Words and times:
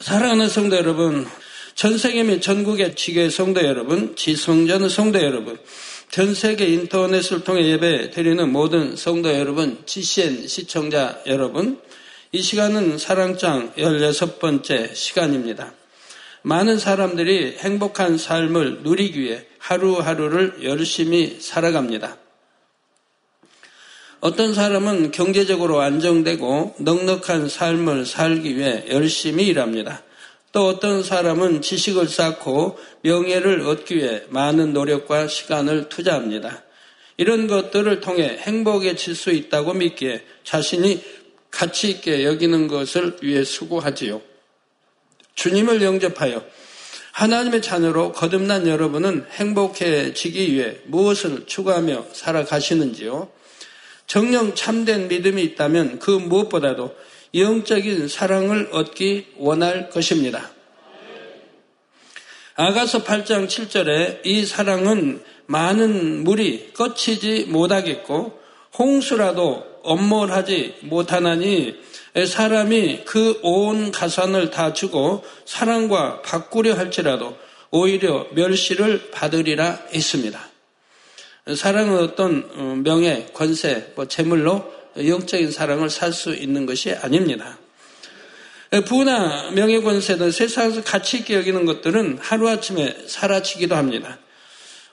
사랑하는 0.00 0.48
성도 0.48 0.76
여러분, 0.76 1.26
전 1.74 1.98
세계 1.98 2.22
및 2.22 2.40
전국의 2.40 2.94
지교의 2.94 3.32
성도 3.32 3.64
여러분, 3.64 4.14
지성전 4.14 4.88
성도 4.88 5.20
여러분, 5.20 5.58
전 6.08 6.34
세계 6.34 6.66
인터넷을 6.66 7.42
통해 7.42 7.66
예배 7.66 8.12
드리는 8.12 8.48
모든 8.48 8.94
성도 8.94 9.34
여러분, 9.34 9.82
GCN 9.86 10.46
시청자 10.46 11.20
여러분, 11.26 11.80
이 12.30 12.40
시간은 12.40 12.98
사랑장 12.98 13.72
16번째 13.74 14.94
시간입니다. 14.94 15.72
많은 16.42 16.78
사람들이 16.78 17.56
행복한 17.58 18.18
삶을 18.18 18.82
누리기 18.84 19.20
위해 19.20 19.46
하루하루를 19.58 20.60
열심히 20.62 21.38
살아갑니다. 21.40 22.27
어떤 24.20 24.52
사람은 24.52 25.12
경제적으로 25.12 25.80
안정되고 25.80 26.76
넉넉한 26.78 27.48
삶을 27.48 28.04
살기 28.04 28.56
위해 28.56 28.84
열심히 28.90 29.46
일합니다. 29.46 30.02
또 30.50 30.66
어떤 30.66 31.04
사람은 31.04 31.62
지식을 31.62 32.08
쌓고 32.08 32.78
명예를 33.02 33.60
얻기 33.60 33.96
위해 33.96 34.22
많은 34.30 34.72
노력과 34.72 35.28
시간을 35.28 35.88
투자합니다. 35.88 36.64
이런 37.16 37.46
것들을 37.46 38.00
통해 38.00 38.38
행복해질 38.40 39.14
수 39.14 39.30
있다고 39.30 39.74
믿기에 39.74 40.24
자신이 40.42 41.00
가치 41.50 41.90
있게 41.90 42.24
여기는 42.24 42.66
것을 42.66 43.18
위해 43.22 43.44
수고하지요. 43.44 44.20
주님을 45.34 45.80
영접하여 45.82 46.44
하나님의 47.12 47.62
자녀로 47.62 48.12
거듭난 48.12 48.66
여러분은 48.66 49.26
행복해지기 49.30 50.54
위해 50.54 50.76
무엇을 50.86 51.46
추구하며 51.46 52.06
살아가시는지요? 52.12 53.37
정령 54.08 54.54
참된 54.54 55.06
믿음이 55.06 55.42
있다면 55.42 56.00
그 56.00 56.10
무엇보다도 56.10 56.96
영적인 57.34 58.08
사랑을 58.08 58.70
얻기 58.72 59.34
원할 59.36 59.90
것입니다. 59.90 60.50
아가서 62.56 63.04
8장 63.04 63.46
7절에 63.46 64.26
이 64.26 64.44
사랑은 64.44 65.22
많은 65.46 66.24
물이 66.24 66.72
꺼치지 66.72 67.44
못하겠고 67.50 68.40
홍수라도 68.76 69.64
엄몰하지 69.82 70.78
못하나니 70.82 71.76
사람이 72.26 73.04
그 73.04 73.38
온 73.42 73.92
가산을 73.92 74.50
다 74.50 74.72
주고 74.72 75.22
사랑과 75.44 76.22
바꾸려 76.22 76.74
할지라도 76.74 77.36
오히려 77.70 78.26
멸시를 78.32 79.10
받으리라 79.10 79.78
했습니다. 79.94 80.47
사랑은 81.56 81.98
어떤 81.98 82.50
어, 82.54 82.76
명예, 82.82 83.28
권세, 83.32 83.92
뭐 83.94 84.06
재물로 84.06 84.72
영적인 84.96 85.50
사랑을 85.50 85.90
살 85.90 86.12
수 86.12 86.34
있는 86.34 86.66
것이 86.66 86.92
아닙니다. 86.92 87.58
부나 88.84 89.50
명예, 89.52 89.80
권세는 89.80 90.30
세상에서 90.30 90.82
가치 90.82 91.18
있게 91.18 91.36
여기는 91.36 91.64
것들은 91.64 92.18
하루아침에 92.20 93.04
사라지기도 93.06 93.74
합니다. 93.76 94.18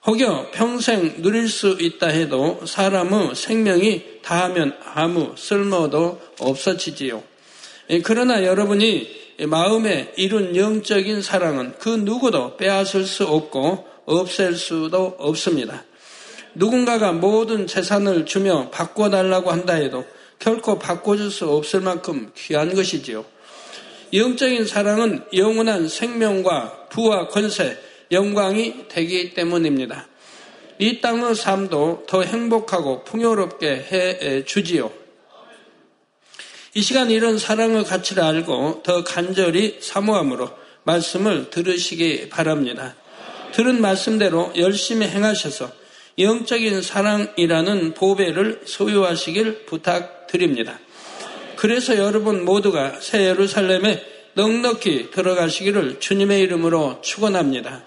혹여 0.06 0.52
평생 0.54 1.22
누릴 1.22 1.50
수 1.50 1.78
있다 1.80 2.08
해도 2.08 2.62
사람의 2.66 3.36
생명이 3.36 4.22
다하면 4.22 4.78
아무 4.94 5.34
쓸모도 5.36 6.22
없어지지요. 6.40 7.24
그러나 8.04 8.46
여러분이 8.46 9.26
마음에 9.48 10.14
이룬 10.16 10.56
영적인 10.56 11.22
사랑은 11.22 11.74
그 11.80 11.90
누구도 11.90 12.56
빼앗을 12.56 13.06
수 13.06 13.26
없고 13.26 13.88
없앨 14.06 14.56
수도 14.56 15.16
없습니다. 15.18 15.84
누군가가 16.56 17.12
모든 17.12 17.68
재산을 17.68 18.26
주며 18.26 18.70
바꿔달라고 18.72 19.52
한다 19.52 19.74
해도 19.74 20.06
결코 20.40 20.80
바꿔줄 20.80 21.32
수 21.32 21.50
없을 21.50 21.82
만큼 21.82 22.32
귀한 22.36 22.74
것이지요. 22.74 23.26
영적인 24.14 24.66
사랑은 24.66 25.24
영원한 25.34 25.88
생명과 25.88 26.88
부와 26.90 27.28
권세, 27.28 27.78
영광이 28.12 28.88
되기 28.88 29.34
때문입니다. 29.34 30.08
이 30.80 31.02
땅의 31.02 31.36
삶도 31.36 32.06
더 32.08 32.22
행복하고 32.24 33.04
풍요롭게 33.04 33.68
해 33.92 34.46
주지요. 34.46 34.92
이 36.74 36.82
시간 36.82 37.10
이런 37.10 37.38
사랑의 37.38 37.86
가치를 37.86 38.22
알고 38.22 38.84
더 38.84 39.04
간절히 39.04 39.78
사모함으로 39.80 40.50
말씀을 40.84 41.50
들으시기 41.50 42.30
바랍니다. 42.30 42.96
들은 43.54 43.80
말씀대로 43.80 44.52
열심히 44.58 45.08
행하셔서 45.08 45.72
영적인 46.18 46.82
사랑이라는 46.82 47.94
보배를 47.94 48.62
소유하시길 48.66 49.66
부탁드립니다. 49.66 50.80
그래서 51.56 51.98
여러분 51.98 52.46
모두가 52.46 53.00
새 53.02 53.26
예루살렘에 53.28 54.04
넉넉히 54.34 55.12
들어가시기를 55.12 56.00
주님의 56.00 56.42
이름으로 56.42 57.02
축원합니다. 57.02 57.84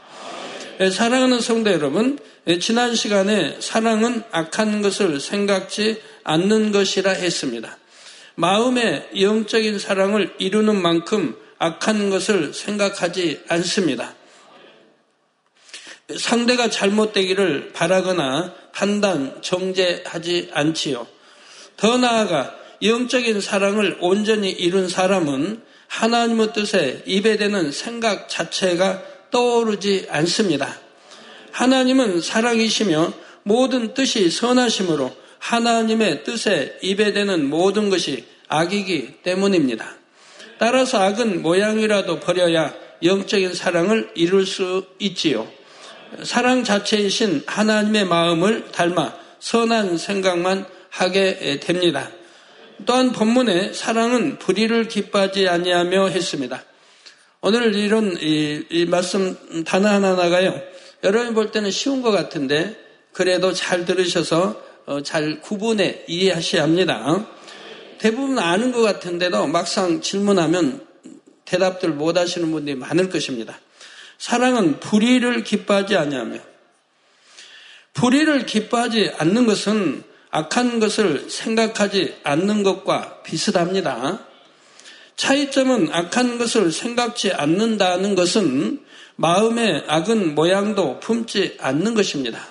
예, 0.80 0.90
사랑하는 0.90 1.40
성도 1.40 1.70
여러분, 1.72 2.18
예, 2.46 2.58
지난 2.58 2.94
시간에 2.94 3.56
사랑은 3.60 4.22
악한 4.30 4.80
것을 4.80 5.20
생각지 5.20 6.00
않는 6.24 6.72
것이라 6.72 7.10
했습니다. 7.12 7.76
마음의 8.36 9.08
영적인 9.20 9.78
사랑을 9.78 10.34
이루는 10.38 10.80
만큼 10.80 11.36
악한 11.58 12.10
것을 12.10 12.54
생각하지 12.54 13.42
않습니다. 13.48 14.14
상대가 16.16 16.70
잘못되기를 16.70 17.72
바라거나 17.74 18.54
판단, 18.72 19.38
정죄하지 19.42 20.50
않지요. 20.52 21.06
더 21.76 21.98
나아가 21.98 22.54
영적인 22.82 23.40
사랑을 23.40 23.98
온전히 24.00 24.50
이룬 24.50 24.88
사람은 24.88 25.62
하나님의 25.88 26.52
뜻에 26.52 27.02
입에 27.06 27.36
대는 27.36 27.72
생각 27.72 28.28
자체가 28.28 29.02
떠오르지 29.30 30.06
않습니다. 30.08 30.78
하나님은 31.52 32.20
사랑이시며 32.20 33.12
모든 33.42 33.94
뜻이 33.94 34.30
선하심으로 34.30 35.14
하나님의 35.38 36.24
뜻에 36.24 36.78
입에 36.82 37.12
대는 37.12 37.48
모든 37.48 37.90
것이 37.90 38.24
악이기 38.48 39.22
때문입니다. 39.22 39.96
따라서 40.58 41.00
악은 41.02 41.42
모양이라도 41.42 42.20
버려야 42.20 42.74
영적인 43.02 43.54
사랑을 43.54 44.10
이룰 44.14 44.46
수 44.46 44.86
있지요. 44.98 45.57
사랑 46.22 46.64
자체이신 46.64 47.44
하나님의 47.46 48.06
마음을 48.06 48.70
닮아 48.72 49.14
선한 49.40 49.98
생각만 49.98 50.66
하게 50.90 51.60
됩니다. 51.60 52.10
또한 52.86 53.12
본문에 53.12 53.72
사랑은 53.72 54.38
불의를 54.38 54.88
기뻐하지 54.88 55.48
아니하며 55.48 56.08
했습니다. 56.08 56.64
오늘 57.40 57.74
이런 57.74 58.16
이, 58.20 58.64
이 58.70 58.84
말씀 58.86 59.36
단어 59.64 59.88
하나 59.88 60.14
나가요. 60.14 60.60
여러분이 61.04 61.34
볼 61.34 61.52
때는 61.52 61.70
쉬운 61.70 62.02
것 62.02 62.10
같은데 62.10 62.76
그래도 63.12 63.52
잘 63.52 63.84
들으셔서 63.84 64.60
어, 64.86 65.02
잘 65.02 65.40
구분해 65.40 66.04
이해하셔야 66.08 66.62
합니다. 66.62 67.26
대부분 67.98 68.38
아는 68.38 68.72
것 68.72 68.80
같은데도 68.80 69.46
막상 69.46 70.00
질문하면 70.00 70.86
대답들 71.44 71.90
못 71.90 72.16
하시는 72.16 72.50
분들이 72.50 72.76
많을 72.76 73.10
것입니다. 73.10 73.58
사랑은 74.18 74.80
불의를 74.80 75.44
기뻐하지 75.44 75.96
아니하며 75.96 76.38
불의를 77.94 78.46
기뻐하지 78.46 79.12
않는 79.18 79.46
것은 79.46 80.04
악한 80.30 80.78
것을 80.78 81.30
생각하지 81.30 82.18
않는 82.22 82.62
것과 82.62 83.22
비슷합니다. 83.22 84.20
차이점은 85.16 85.88
악한 85.92 86.38
것을 86.38 86.70
생각지 86.70 87.32
않는다는 87.32 88.14
것은 88.14 88.84
마음의 89.16 89.84
악은 89.88 90.34
모양도 90.34 91.00
품지 91.00 91.56
않는 91.60 91.94
것입니다. 91.94 92.46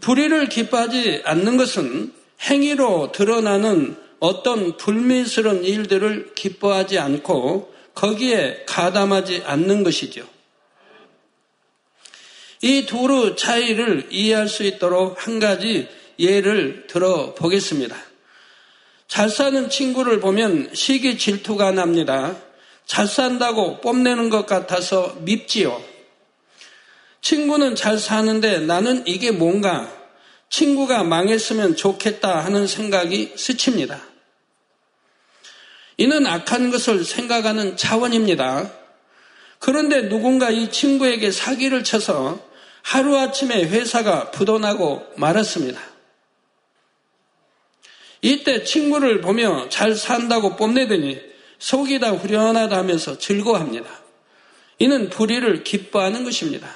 불의를 0.00 0.48
기뻐하지 0.48 1.22
않는 1.24 1.56
것은 1.56 2.12
행위로 2.42 3.12
드러나는 3.12 3.96
어떤 4.18 4.76
불미스러운 4.76 5.64
일들을 5.64 6.34
기뻐하지 6.34 6.98
않고 6.98 7.73
거기에 7.94 8.64
가담하지 8.66 9.42
않는 9.44 9.84
것이죠. 9.84 10.26
이 12.62 12.86
두루 12.86 13.36
차이를 13.36 14.08
이해할 14.10 14.48
수 14.48 14.62
있도록 14.62 15.26
한 15.26 15.38
가지 15.38 15.88
예를 16.18 16.86
들어 16.86 17.34
보겠습니다. 17.34 17.96
잘 19.06 19.28
사는 19.28 19.68
친구를 19.68 20.20
보면 20.20 20.70
시기 20.72 21.18
질투가 21.18 21.72
납니다. 21.72 22.36
잘 22.86 23.06
산다고 23.06 23.80
뽐내는 23.80 24.30
것 24.30 24.46
같아서 24.46 25.14
밉지요. 25.20 25.82
친구는 27.20 27.74
잘 27.74 27.98
사는데 27.98 28.60
나는 28.60 29.06
이게 29.06 29.30
뭔가 29.30 29.90
친구가 30.50 31.04
망했으면 31.04 31.76
좋겠다 31.76 32.44
하는 32.44 32.66
생각이 32.66 33.32
스칩니다. 33.36 34.13
이는 35.96 36.26
악한 36.26 36.70
것을 36.70 37.04
생각하는 37.04 37.76
차원입니다. 37.76 38.70
그런데 39.58 40.08
누군가 40.08 40.50
이 40.50 40.70
친구에게 40.70 41.30
사기를 41.30 41.84
쳐서 41.84 42.38
하루아침에 42.82 43.64
회사가 43.64 44.30
부도나고 44.30 45.06
말았습니다. 45.16 45.80
이때 48.20 48.64
친구를 48.64 49.20
보며 49.20 49.68
잘 49.68 49.94
산다고 49.94 50.56
뽐내더니 50.56 51.20
속이 51.58 51.98
다 52.00 52.10
후련하다 52.10 52.76
하면서 52.76 53.18
즐거워합니다. 53.18 53.88
이는 54.78 55.08
불의를 55.08 55.64
기뻐하는 55.64 56.24
것입니다. 56.24 56.68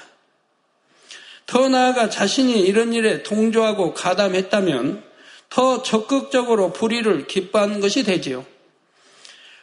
더 1.45 1.67
나아가 1.67 2.09
자신이 2.09 2.61
이런 2.61 2.93
일에 2.93 3.23
동조하고 3.23 3.93
가담했다면 3.93 5.03
더 5.49 5.81
적극적으로 5.81 6.71
불의를 6.71 7.27
기뻐하는 7.27 7.79
것이 7.79 8.03
되지요. 8.03 8.45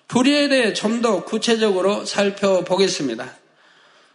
불의에 0.08 0.48
대해 0.48 0.72
좀 0.72 1.02
더 1.02 1.24
구체적으로 1.24 2.04
살펴보겠습니다. 2.04 3.36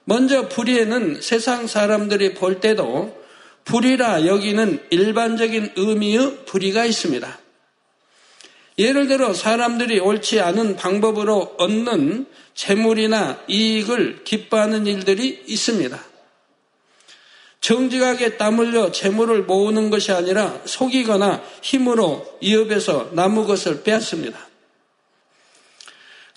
먼저 0.05 0.47
불의에는 0.47 1.21
세상 1.21 1.67
사람들이 1.67 2.33
볼 2.33 2.59
때도 2.59 3.21
불의라 3.65 4.25
여기는 4.25 4.83
일반적인 4.89 5.73
의미의 5.75 6.45
불의가 6.45 6.85
있습니다. 6.85 7.39
예를 8.79 9.07
들어 9.07 9.33
사람들이 9.33 9.99
옳지 9.99 10.39
않은 10.39 10.75
방법으로 10.75 11.55
얻는 11.59 12.25
재물이나 12.55 13.39
이익을 13.47 14.23
기뻐하는 14.23 14.87
일들이 14.87 15.43
있습니다. 15.47 16.03
정직하게 17.59 18.37
땀 18.37 18.57
흘려 18.57 18.91
재물을 18.91 19.43
모으는 19.43 19.91
것이 19.91 20.11
아니라 20.11 20.59
속이거나 20.65 21.43
힘으로 21.61 22.25
이업에서 22.41 23.11
남의 23.13 23.45
것을 23.45 23.83
빼앗습니다. 23.83 24.50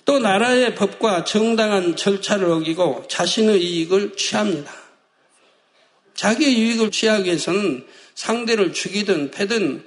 또 0.05 0.19
나라의 0.19 0.75
법과 0.75 1.23
정당한 1.23 1.95
절차를 1.95 2.49
어기고 2.51 3.05
자신의 3.09 3.61
이익을 3.61 4.15
취합니다. 4.15 4.71
자기의 6.13 6.53
이익을 6.53 6.91
취하기 6.91 7.25
위해서는 7.25 7.85
상대를 8.13 8.71
죽이든 8.71 9.31
패든 9.31 9.83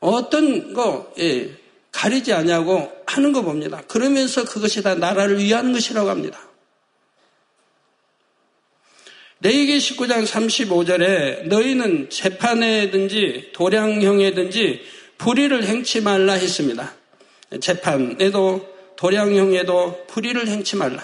어떤 0.00 0.74
거 0.74 1.12
예, 1.18 1.56
가리지 1.92 2.32
않냐고 2.32 2.92
하는 3.06 3.32
거 3.32 3.42
봅니다. 3.42 3.82
그러면서 3.88 4.44
그것이 4.44 4.82
다 4.82 4.94
나라를 4.94 5.38
위하는 5.38 5.72
것이라고 5.72 6.10
합니다. 6.10 6.40
레이기 9.40 9.78
19장 9.78 10.26
35절에 10.26 11.46
너희는 11.46 12.10
재판에든지 12.10 13.50
도량형에든지 13.52 14.82
불의를 15.18 15.64
행치 15.64 16.00
말라 16.00 16.32
했습니다. 16.32 16.94
재판에도 17.60 18.77
도량형에도 18.98 20.06
불의를 20.08 20.48
행치 20.48 20.76
말라. 20.76 21.02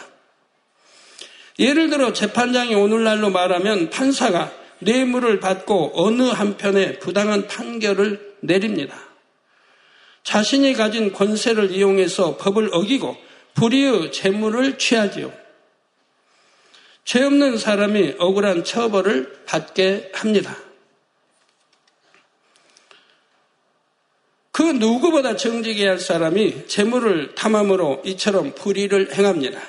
예를 1.61 1.91
들어 1.91 2.13
재판장이 2.13 2.75
오늘날로 2.75 3.31
말하면 3.31 3.91
판사가 3.91 4.53
뇌물을 4.81 5.39
받고 5.39 5.93
어느 5.95 6.23
한편에 6.23 6.99
부당한 6.99 7.47
판결을 7.47 8.35
내립니다. 8.41 8.99
자신이 10.25 10.73
가진 10.73 11.13
권세를 11.13 11.71
이용해서 11.71 12.37
법을 12.37 12.71
어기고 12.73 13.17
불의의 13.55 14.11
재물을 14.11 14.77
취하지요. 14.77 15.33
죄 17.05 17.23
없는 17.23 17.59
사람이 17.59 18.17
억울한 18.19 18.65
처벌을 18.65 19.45
받게 19.47 20.11
합니다. 20.15 20.57
그 24.55 24.63
누구보다 24.63 25.35
정직해야 25.35 25.91
할 25.91 25.99
사람이 25.99 26.69
재물을 26.69 27.35
탐함으로 27.35 28.03
이처럼 28.05 28.55
불의를 28.55 29.13
행합니다. 29.13 29.61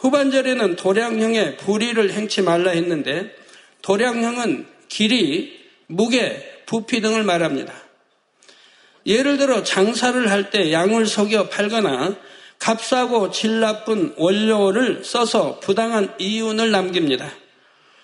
후반절에는 0.00 0.76
도량형의 0.76 1.56
불의를 1.56 2.12
행치 2.12 2.42
말라 2.42 2.72
했는데 2.72 3.34
도량형은 3.80 4.66
길이, 4.90 5.58
무게, 5.86 6.62
부피 6.66 7.00
등을 7.00 7.22
말합니다. 7.22 7.72
예를 9.06 9.38
들어 9.38 9.62
장사를 9.62 10.30
할 10.30 10.50
때 10.50 10.70
양을 10.72 11.06
속여 11.06 11.48
팔거나 11.48 12.16
값싸고 12.58 13.30
질 13.30 13.60
나쁜 13.60 14.12
원료를 14.18 15.04
써서 15.06 15.58
부당한 15.60 16.14
이윤을 16.18 16.70
남깁니다. 16.70 17.32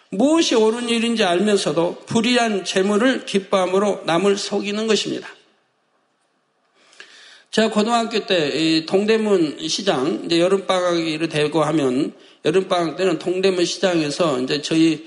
무엇이 0.09 0.55
옳은 0.55 0.89
일인지 0.89 1.23
알면서도 1.23 2.05
불의한 2.07 2.65
재물을 2.65 3.27
기뻐함으로 3.27 4.05
남을 4.07 4.39
속이는 4.39 4.87
것입니다. 4.87 5.29
제가 7.53 7.69
고등학교 7.69 8.25
때 8.25 8.87
동대문 8.87 9.69
시장 9.69 10.23
이제 10.25 10.41
여름 10.41 10.67
방학이 10.67 11.19
되고 11.29 11.63
하면 11.63 12.15
여름 12.47 12.67
방학 12.67 12.97
때는 12.97 13.19
동대문 13.19 13.67
시장에서 13.67 14.41
이제 14.41 14.63
저희 14.63 15.07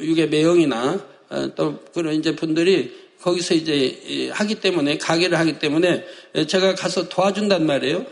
육의 0.00 0.24
어, 0.24 0.26
매형이나 0.28 1.06
어, 1.28 1.54
또 1.54 1.78
그런 1.92 2.14
이제 2.14 2.34
분들이 2.34 2.96
거기서 3.20 3.52
이제 3.52 4.30
하기 4.32 4.54
때문에 4.54 4.96
가게를 4.96 5.38
하기 5.38 5.58
때문에 5.58 6.06
제가 6.46 6.74
가서 6.76 7.10
도와준단 7.10 7.66
말이에요. 7.66 8.06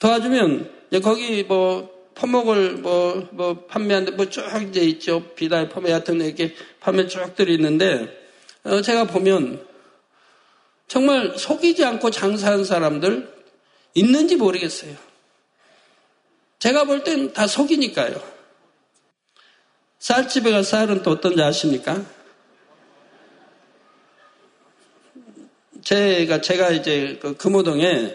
도와주면 0.00 0.72
거기 1.04 1.44
뭐 1.44 1.88
퍼먹을 2.16 2.78
뭐, 2.78 3.28
뭐 3.30 3.64
판매하는데 3.66 4.16
뭐 4.16 4.26
쭉 4.28 4.42
이제 4.68 4.80
있죠. 4.80 5.22
비달 5.36 5.68
판매 5.68 5.90
같은 5.90 6.20
이렇게 6.20 6.52
판매 6.80 7.06
쭉 7.06 7.36
들이 7.36 7.54
있는데 7.54 8.08
어, 8.64 8.80
제가 8.80 9.04
보면 9.04 9.70
정말 10.92 11.32
속이지 11.38 11.86
않고 11.86 12.10
장사하는 12.10 12.66
사람들 12.66 13.26
있는지 13.94 14.36
모르겠어요. 14.36 14.94
제가 16.58 16.84
볼 16.84 17.02
땐 17.02 17.32
다 17.32 17.46
속이니까요. 17.46 18.22
쌀집에 20.00 20.50
가 20.50 20.62
쌀은 20.62 21.02
또 21.02 21.12
어떤지 21.12 21.40
아십니까? 21.40 22.04
제가, 25.82 26.42
제가 26.42 26.72
이제 26.72 27.18
그 27.22 27.38
금호동에 27.38 28.14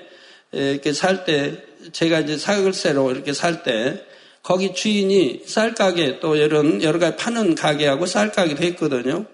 이렇게 0.52 0.94
살 0.94 1.26
때, 1.26 1.66
제가 1.92 2.20
이제 2.20 2.38
사글세로 2.38 3.10
이렇게 3.10 3.34
살 3.34 3.64
때, 3.64 4.06
거기 4.44 4.76
주인이 4.76 5.46
쌀가게 5.48 6.20
또 6.20 6.36
이런 6.36 6.84
여러 6.84 7.00
가지 7.00 7.18
파는 7.18 7.56
가게하고 7.56 8.06
쌀가게도 8.06 8.64
했거든요. 8.66 9.26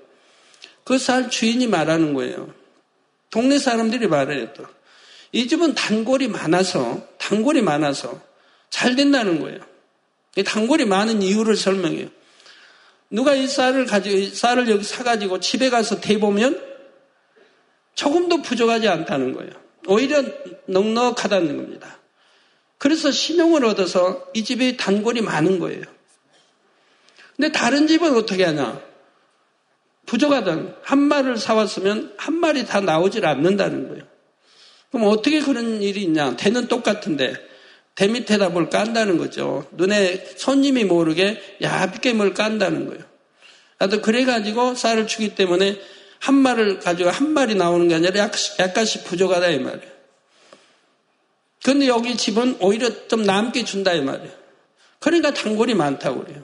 그 0.85 0.97
쌀 0.97 1.29
주인이 1.29 1.67
말하는 1.67 2.13
거예요. 2.13 2.62
동네 3.33 3.57
사람들이 3.57 4.05
말해요 4.05 4.53
또. 4.53 4.63
이 5.31 5.47
집은 5.47 5.73
단골이 5.73 6.27
많아서, 6.27 7.01
단골이 7.17 7.63
많아서 7.63 8.21
잘 8.69 8.95
된다는 8.95 9.39
거예요. 9.39 9.57
단골이 10.45 10.85
많은 10.85 11.23
이유를 11.23 11.55
설명해요. 11.55 12.09
누가 13.09 13.33
이 13.33 13.47
쌀을 13.47 13.87
가지고, 13.87 14.35
쌀을 14.35 14.69
여기 14.69 14.83
사가지고 14.83 15.39
집에 15.39 15.71
가서 15.71 15.99
대 15.99 16.19
보면 16.19 16.61
조금도 17.95 18.43
부족하지 18.43 18.87
않다는 18.87 19.33
거예요. 19.33 19.51
오히려 19.87 20.23
넉넉하다는 20.67 21.57
겁니다. 21.57 21.97
그래서 22.77 23.09
신용을 23.09 23.65
얻어서 23.65 24.27
이 24.35 24.43
집에 24.43 24.77
단골이 24.77 25.21
많은 25.21 25.57
거예요. 25.57 25.81
근데 27.35 27.51
다른 27.51 27.87
집은 27.87 28.15
어떻게 28.15 28.43
하냐? 28.43 28.79
부족하던 30.05 30.75
한 30.83 30.99
마리를 30.99 31.37
사왔으면 31.37 32.13
한 32.17 32.35
마리 32.35 32.65
다 32.65 32.81
나오질 32.81 33.25
않는다는 33.25 33.89
거예요. 33.89 34.03
그럼 34.91 35.07
어떻게 35.07 35.39
그런 35.41 35.81
일이 35.81 36.03
있냐? 36.03 36.35
대는 36.35 36.67
똑같은데 36.67 37.33
대 37.95 38.07
밑에다 38.07 38.49
뭘 38.49 38.69
깐다는 38.69 39.17
거죠. 39.17 39.67
눈에 39.71 40.25
손님이 40.37 40.83
모르게 40.83 41.41
얇게 41.61 42.13
뭘 42.13 42.33
깐다는 42.33 42.87
거예요. 42.87 43.03
나도 43.79 44.01
그래가지고 44.01 44.75
쌀을 44.75 45.07
주기 45.07 45.35
때문에 45.35 45.79
한 46.19 46.35
마리를 46.35 46.79
가지고 46.79 47.09
한 47.09 47.31
마리 47.31 47.55
나오는 47.55 47.87
게 47.87 47.95
아니라 47.95 48.29
약간씩 48.59 49.03
부족하다 49.03 49.49
이 49.49 49.59
말이에요. 49.59 49.93
근데 51.63 51.87
여기 51.87 52.15
집은 52.17 52.57
오히려 52.59 53.07
좀 53.07 53.23
남게 53.23 53.63
준다 53.65 53.93
이 53.93 54.01
말이에요. 54.01 54.31
그러니까 54.99 55.33
단골이 55.33 55.73
많다고 55.75 56.23
그래요. 56.23 56.43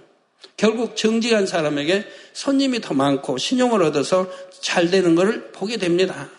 결국 0.58 0.96
정직한 0.96 1.48
사람에게 1.48 2.05
손님이 2.34 2.81
더 2.81 2.93
많고 2.93 3.38
신용을 3.38 3.81
얻어서 3.84 4.29
잘 4.62 4.89
되는 4.91 5.15
것을 5.15 5.51
보게 5.51 5.77
됩니다. 5.77 6.29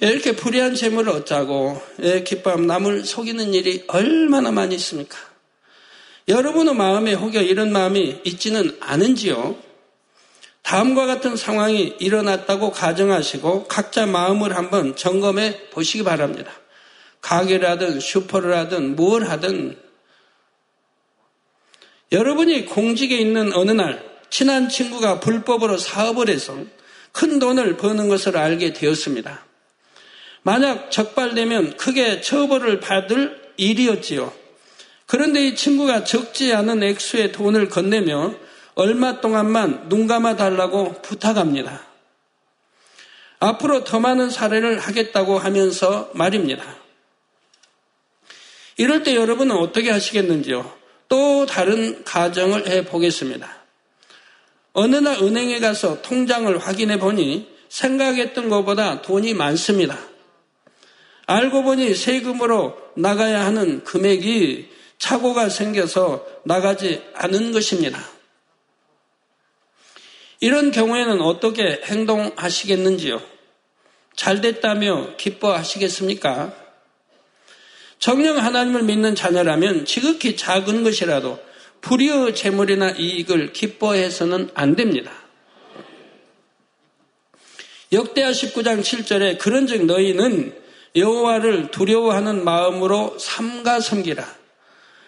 이렇게 0.00 0.34
불의한 0.34 0.74
재물을 0.74 1.12
얻자고 1.12 1.80
기뻐함 2.24 2.66
남을 2.66 3.04
속이는 3.04 3.52
일이 3.52 3.84
얼마나 3.88 4.50
많이 4.50 4.74
있습니까? 4.76 5.18
여러분의 6.26 6.74
마음에 6.74 7.12
혹여 7.12 7.42
이런 7.42 7.70
마음이 7.72 8.20
있지는 8.24 8.76
않은지요? 8.80 9.56
다음과 10.62 11.06
같은 11.06 11.36
상황이 11.36 11.96
일어났다고 11.98 12.70
가정하시고 12.70 13.64
각자 13.64 14.06
마음을 14.06 14.56
한번 14.56 14.96
점검해 14.96 15.70
보시기 15.70 16.04
바랍니다. 16.04 16.59
가게를 17.20 17.68
하든 17.70 18.00
슈퍼를 18.00 18.56
하든 18.56 18.96
뭘 18.96 19.24
하든 19.28 19.78
여러분이 22.12 22.66
공직에 22.66 23.16
있는 23.16 23.52
어느 23.52 23.70
날 23.70 24.04
친한 24.30 24.68
친구가 24.68 25.20
불법으로 25.20 25.76
사업을 25.76 26.28
해서 26.28 26.56
큰 27.12 27.38
돈을 27.38 27.76
버는 27.76 28.08
것을 28.08 28.36
알게 28.36 28.72
되었습니다. 28.72 29.44
만약 30.42 30.90
적발되면 30.90 31.76
크게 31.76 32.20
처벌을 32.20 32.80
받을 32.80 33.40
일이었지요. 33.56 34.32
그런데 35.06 35.46
이 35.46 35.54
친구가 35.54 36.04
적지 36.04 36.54
않은 36.54 36.82
액수의 36.82 37.32
돈을 37.32 37.68
건네며 37.68 38.34
얼마 38.74 39.20
동안만 39.20 39.88
눈 39.88 40.06
감아 40.06 40.36
달라고 40.36 41.02
부탁합니다. 41.02 41.84
앞으로 43.40 43.84
더 43.84 44.00
많은 44.00 44.30
사례를 44.30 44.78
하겠다고 44.78 45.38
하면서 45.38 46.10
말입니다. 46.14 46.79
이럴 48.80 49.02
때 49.02 49.14
여러분은 49.14 49.54
어떻게 49.58 49.90
하시겠는지요? 49.90 50.72
또 51.06 51.44
다른 51.44 52.02
가정을 52.02 52.66
해 52.66 52.86
보겠습니다. 52.86 53.46
어느 54.72 54.96
날 54.96 55.22
은행에 55.22 55.60
가서 55.60 56.00
통장을 56.00 56.56
확인해 56.56 56.98
보니 56.98 57.46
생각했던 57.68 58.48
것보다 58.48 59.02
돈이 59.02 59.34
많습니다. 59.34 59.98
알고 61.26 61.62
보니 61.62 61.94
세금으로 61.94 62.74
나가야 62.96 63.44
하는 63.44 63.84
금액이 63.84 64.70
착오가 64.96 65.50
생겨서 65.50 66.24
나가지 66.46 67.02
않은 67.12 67.52
것입니다. 67.52 68.02
이런 70.40 70.70
경우에는 70.70 71.20
어떻게 71.20 71.82
행동하시겠는지요? 71.84 73.20
잘 74.16 74.40
됐다며 74.40 75.16
기뻐하시겠습니까? 75.18 76.59
정령 78.00 78.38
하나님을 78.38 78.82
믿는 78.82 79.14
자녀라면 79.14 79.84
지극히 79.84 80.34
작은 80.34 80.82
것이라도 80.82 81.38
불의의 81.82 82.34
재물이나 82.34 82.90
이익을 82.90 83.52
기뻐해서는 83.52 84.50
안 84.54 84.74
됩니다. 84.74 85.12
역대하 87.92 88.30
19장 88.30 88.80
7절에 88.80 89.38
그런즉 89.38 89.84
너희는 89.84 90.56
여호와를 90.96 91.70
두려워하는 91.70 92.42
마음으로 92.44 93.18
삼가 93.18 93.80
섬기라. 93.80 94.24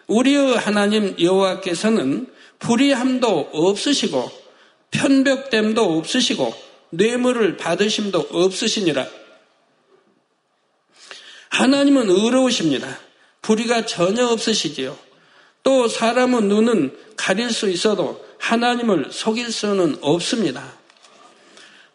우리의 0.07 0.59
하나님 0.59 1.17
여호와께서는 1.19 2.27
불의함도 2.59 3.51
없으시고 3.53 4.31
편벽됨도 4.91 5.97
없으시고 5.97 6.55
뇌물을 6.91 7.57
받으심도 7.57 8.29
없으시니라. 8.31 9.22
하나님은 11.53 12.09
의로우십니다. 12.09 12.99
불의가 13.43 13.85
전혀 13.85 14.27
없으시지요. 14.27 14.97
또 15.63 15.87
사람의 15.87 16.45
눈은 16.45 16.97
가릴 17.17 17.51
수 17.51 17.69
있어도 17.69 18.25
하나님을 18.39 19.09
속일 19.11 19.53
수는 19.53 19.99
없습니다. 20.01 20.65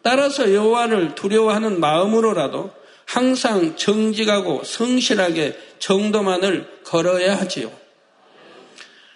따라서 0.02 0.54
여호와를 0.54 1.16
두려워하는 1.16 1.80
마음으로라도 1.80 2.70
항상 3.04 3.76
정직하고 3.76 4.62
성실하게 4.64 5.58
정도만을 5.80 6.82
걸어야 6.84 7.36
하지요. 7.36 7.72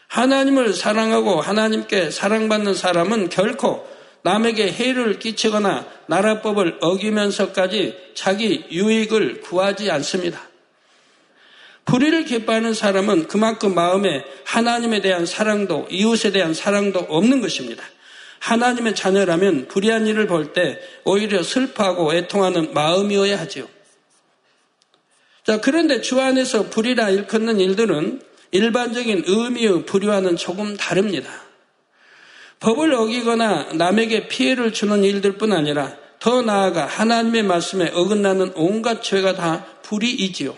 하나님을 0.08 0.74
사랑하고 0.74 1.40
하나님께 1.40 2.10
사랑받는 2.10 2.74
사람은 2.74 3.28
결코 3.28 3.88
남에게 4.22 4.72
해를 4.72 5.20
끼치거나 5.20 5.86
나라법을 6.12 6.76
어기면서까지 6.80 7.96
자기 8.14 8.64
유익을 8.70 9.40
구하지 9.40 9.90
않습니다. 9.90 10.42
불의를 11.86 12.26
기뻐하는 12.26 12.74
사람은 12.74 13.28
그만큼 13.28 13.74
마음에 13.74 14.22
하나님에 14.44 15.00
대한 15.00 15.24
사랑도 15.24 15.88
이웃에 15.90 16.30
대한 16.30 16.52
사랑도 16.52 16.98
없는 17.00 17.40
것입니다. 17.40 17.82
하나님의 18.40 18.94
자녀라면 18.94 19.68
불의한 19.68 20.06
일을 20.06 20.26
볼 20.26 20.52
때 20.52 20.78
오히려 21.04 21.42
슬퍼하고 21.42 22.12
애통하는 22.12 22.74
마음이어야 22.74 23.38
하지요. 23.40 23.66
자, 25.44 25.60
그런데 25.60 26.02
주 26.02 26.20
안에서 26.20 26.68
불의라 26.68 27.08
일컫는 27.08 27.58
일들은 27.58 28.20
일반적인 28.50 29.24
의미의 29.26 29.86
불의와는 29.86 30.36
조금 30.36 30.76
다릅니다. 30.76 31.30
법을 32.60 32.92
어기거나 32.92 33.72
남에게 33.72 34.28
피해를 34.28 34.72
주는 34.72 35.02
일들 35.02 35.38
뿐 35.38 35.52
아니라 35.52 36.01
더 36.22 36.40
나아가 36.40 36.86
하나님의 36.86 37.42
말씀에 37.42 37.90
어긋나는 37.92 38.52
온갖 38.54 39.02
죄가 39.02 39.34
다 39.34 39.66
불의이지요. 39.82 40.56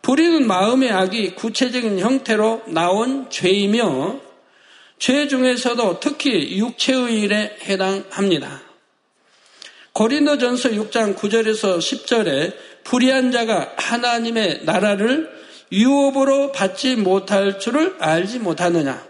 불의는 0.00 0.46
마음의 0.46 0.90
악이 0.90 1.34
구체적인 1.34 1.98
형태로 1.98 2.62
나온 2.68 3.28
죄이며 3.28 4.20
죄 4.98 5.28
중에서도 5.28 6.00
특히 6.00 6.56
육체의 6.56 7.20
일에 7.20 7.58
해당합니다. 7.64 8.62
고린도전서 9.92 10.70
6장 10.70 11.14
9절에서 11.14 11.76
10절에 11.76 12.56
불의한 12.84 13.30
자가 13.30 13.74
하나님의 13.76 14.62
나라를 14.64 15.30
유업으로 15.70 16.52
받지 16.52 16.96
못할 16.96 17.58
줄을 17.58 17.96
알지 17.98 18.38
못하느냐. 18.38 19.07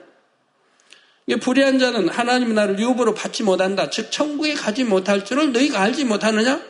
불의한 1.36 1.78
자는 1.78 2.08
하나님의 2.08 2.54
나라를 2.54 2.78
유업으로 2.78 3.14
받지 3.14 3.42
못한다. 3.42 3.90
즉 3.90 4.10
천국에 4.10 4.54
가지 4.54 4.84
못할 4.84 5.24
줄을 5.24 5.52
너희가 5.52 5.80
알지 5.80 6.06
못하느냐? 6.06 6.60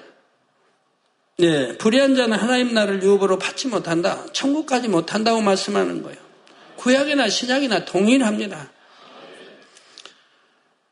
네, 1.38 1.78
불의한 1.78 2.16
자는 2.16 2.36
하나님 2.36 2.74
나라를 2.74 3.02
유업으로 3.02 3.38
받지 3.38 3.68
못한다. 3.68 4.26
천국까지 4.32 4.88
못한다고 4.88 5.40
말씀하는 5.40 6.02
거예요. 6.02 6.18
구약이나 6.76 7.28
신약이나 7.28 7.84
동일합니다. 7.84 8.70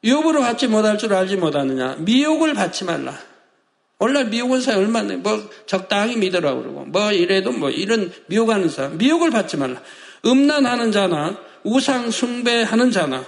유업으로 0.05 0.41
받지 0.43 0.69
못할 0.69 0.99
줄 0.99 1.13
알지 1.13 1.37
못하느냐? 1.37 1.97
미혹을 1.99 2.55
받지 2.55 2.85
말라. 2.85 3.19
오늘날 3.99 4.27
미혹은 4.27 4.61
사람 4.61 4.81
얼마나 4.81 5.17
뭐 5.17 5.51
적당히 5.67 6.17
믿으라고 6.17 6.63
그러고 6.63 6.85
뭐 6.85 7.11
이래도 7.11 7.51
뭐 7.51 7.71
이런 7.71 8.13
미혹하는 8.27 8.69
사람 8.69 8.99
미혹을 8.99 9.31
받지 9.31 9.57
말라. 9.57 9.83
음란하는 10.25 10.93
자나 10.93 11.41
우상 11.65 12.13
숭배하는 12.13 12.93
자나 12.93 13.25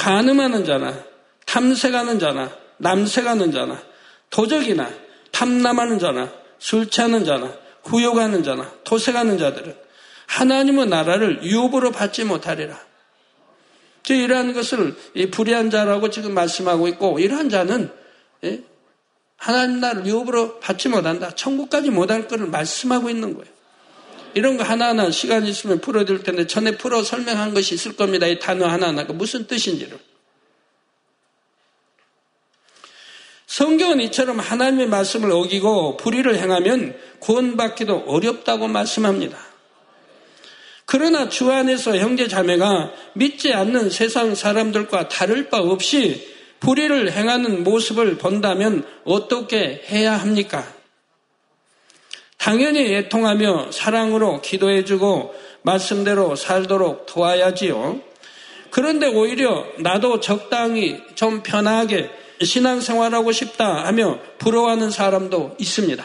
간음하는 0.00 0.64
자나 0.64 1.04
탐색하는 1.44 2.18
자나 2.18 2.50
남색하는 2.78 3.52
자나 3.52 3.82
도적이나 4.30 4.90
탐남하는 5.30 5.98
자나 5.98 6.32
술 6.58 6.88
취하는 6.88 7.26
자나 7.26 7.52
후욕하는 7.84 8.42
자나 8.42 8.72
토색하는 8.84 9.36
자들은 9.36 9.76
하나님의 10.26 10.86
나라를 10.86 11.42
유업으로 11.42 11.90
받지 11.90 12.24
못하리라. 12.24 12.78
이러한 14.08 14.54
것을 14.54 14.96
불의한 15.30 15.70
자라고 15.70 16.08
지금 16.08 16.32
말씀하고 16.32 16.88
있고 16.88 17.18
이러한 17.18 17.50
자는 17.50 17.92
예? 18.42 18.62
하나님 19.36 19.80
나라를 19.80 20.06
유업으로 20.06 20.60
받지 20.60 20.88
못한다. 20.88 21.30
천국까지 21.34 21.90
못할 21.90 22.26
것을 22.26 22.46
말씀하고 22.46 23.10
있는 23.10 23.34
거예요. 23.34 23.52
이런 24.34 24.56
거 24.56 24.64
하나하나 24.64 25.10
시간 25.10 25.46
있으면 25.46 25.80
풀어드릴 25.80 26.22
텐데 26.22 26.46
전에 26.46 26.76
풀어 26.76 27.02
설명한 27.02 27.54
것이 27.54 27.74
있을 27.74 27.96
겁니다. 27.96 28.26
이 28.26 28.38
단어 28.38 28.66
하나하나가 28.66 29.12
무슨 29.12 29.46
뜻인지를. 29.46 29.98
성경은 33.46 34.00
이처럼 34.02 34.38
하나님의 34.38 34.86
말씀을 34.86 35.32
어기고 35.32 35.96
불의를 35.96 36.38
행하면 36.38 36.96
구원받기도 37.18 38.04
어렵다고 38.06 38.68
말씀합니다. 38.68 39.38
그러나 40.86 41.28
주 41.28 41.50
안에서 41.50 41.96
형제 41.96 42.28
자매가 42.28 42.92
믿지 43.14 43.52
않는 43.52 43.90
세상 43.90 44.34
사람들과 44.34 45.08
다를 45.08 45.48
바 45.48 45.58
없이 45.58 46.28
불의를 46.60 47.12
행하는 47.12 47.64
모습을 47.64 48.18
본다면 48.18 48.84
어떻게 49.04 49.84
해야 49.88 50.16
합니까? 50.16 50.79
당연히 52.40 52.94
애통하며 52.94 53.70
사랑으로 53.70 54.40
기도해주고 54.40 55.34
말씀대로 55.62 56.36
살도록 56.36 57.04
도와야지요. 57.04 58.00
그런데 58.70 59.08
오히려 59.08 59.66
나도 59.78 60.20
적당히 60.20 61.02
좀 61.14 61.42
편하게 61.42 62.10
신앙생활하고 62.42 63.30
싶다 63.32 63.84
하며 63.84 64.18
부러워하는 64.38 64.90
사람도 64.90 65.56
있습니다. 65.58 66.02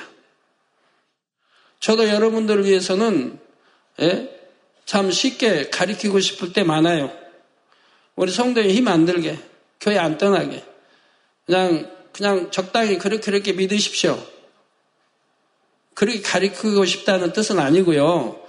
저도 1.79 2.09
여러분들을 2.09 2.65
위해서는 2.65 3.39
예? 4.01 4.29
참 4.85 5.11
쉽게 5.11 5.69
가리키고 5.69 6.19
싶을 6.19 6.51
때 6.51 6.63
많아요. 6.63 7.11
우리 8.17 8.29
성도에 8.31 8.73
힘 8.73 8.89
안 8.89 9.05
들게, 9.05 9.39
교회 9.79 9.97
안 9.97 10.17
떠나게. 10.17 10.63
그냥, 11.45 11.89
그냥 12.11 12.51
적당히 12.51 12.97
그렇게 12.97 13.21
그렇게 13.21 13.53
믿으십시오. 13.53 14.34
그렇게 15.95 16.21
가리키고 16.21 16.85
싶다는 16.85 17.33
뜻은 17.33 17.57
아니고요. 17.57 18.39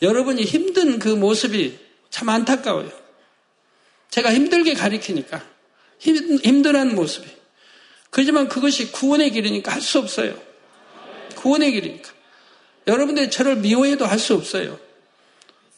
여러분이 0.00 0.42
힘든 0.44 0.98
그 0.98 1.08
모습이 1.08 1.78
참 2.08 2.30
안타까워요. 2.30 2.90
제가 4.08 4.32
힘들게 4.32 4.74
가리키니까. 4.74 5.44
힘, 5.98 6.16
힘들한 6.38 6.94
모습이. 6.94 7.28
그렇지만 8.10 8.48
그것이 8.48 8.90
구원의 8.92 9.30
길이니까 9.32 9.72
할 9.72 9.80
수 9.82 9.98
없어요. 9.98 10.40
구원의 11.36 11.72
길이니까. 11.72 12.10
여러분들이 12.86 13.30
저를 13.30 13.56
미워해도 13.56 14.06
할 14.06 14.18
수 14.18 14.34
없어요. 14.34 14.78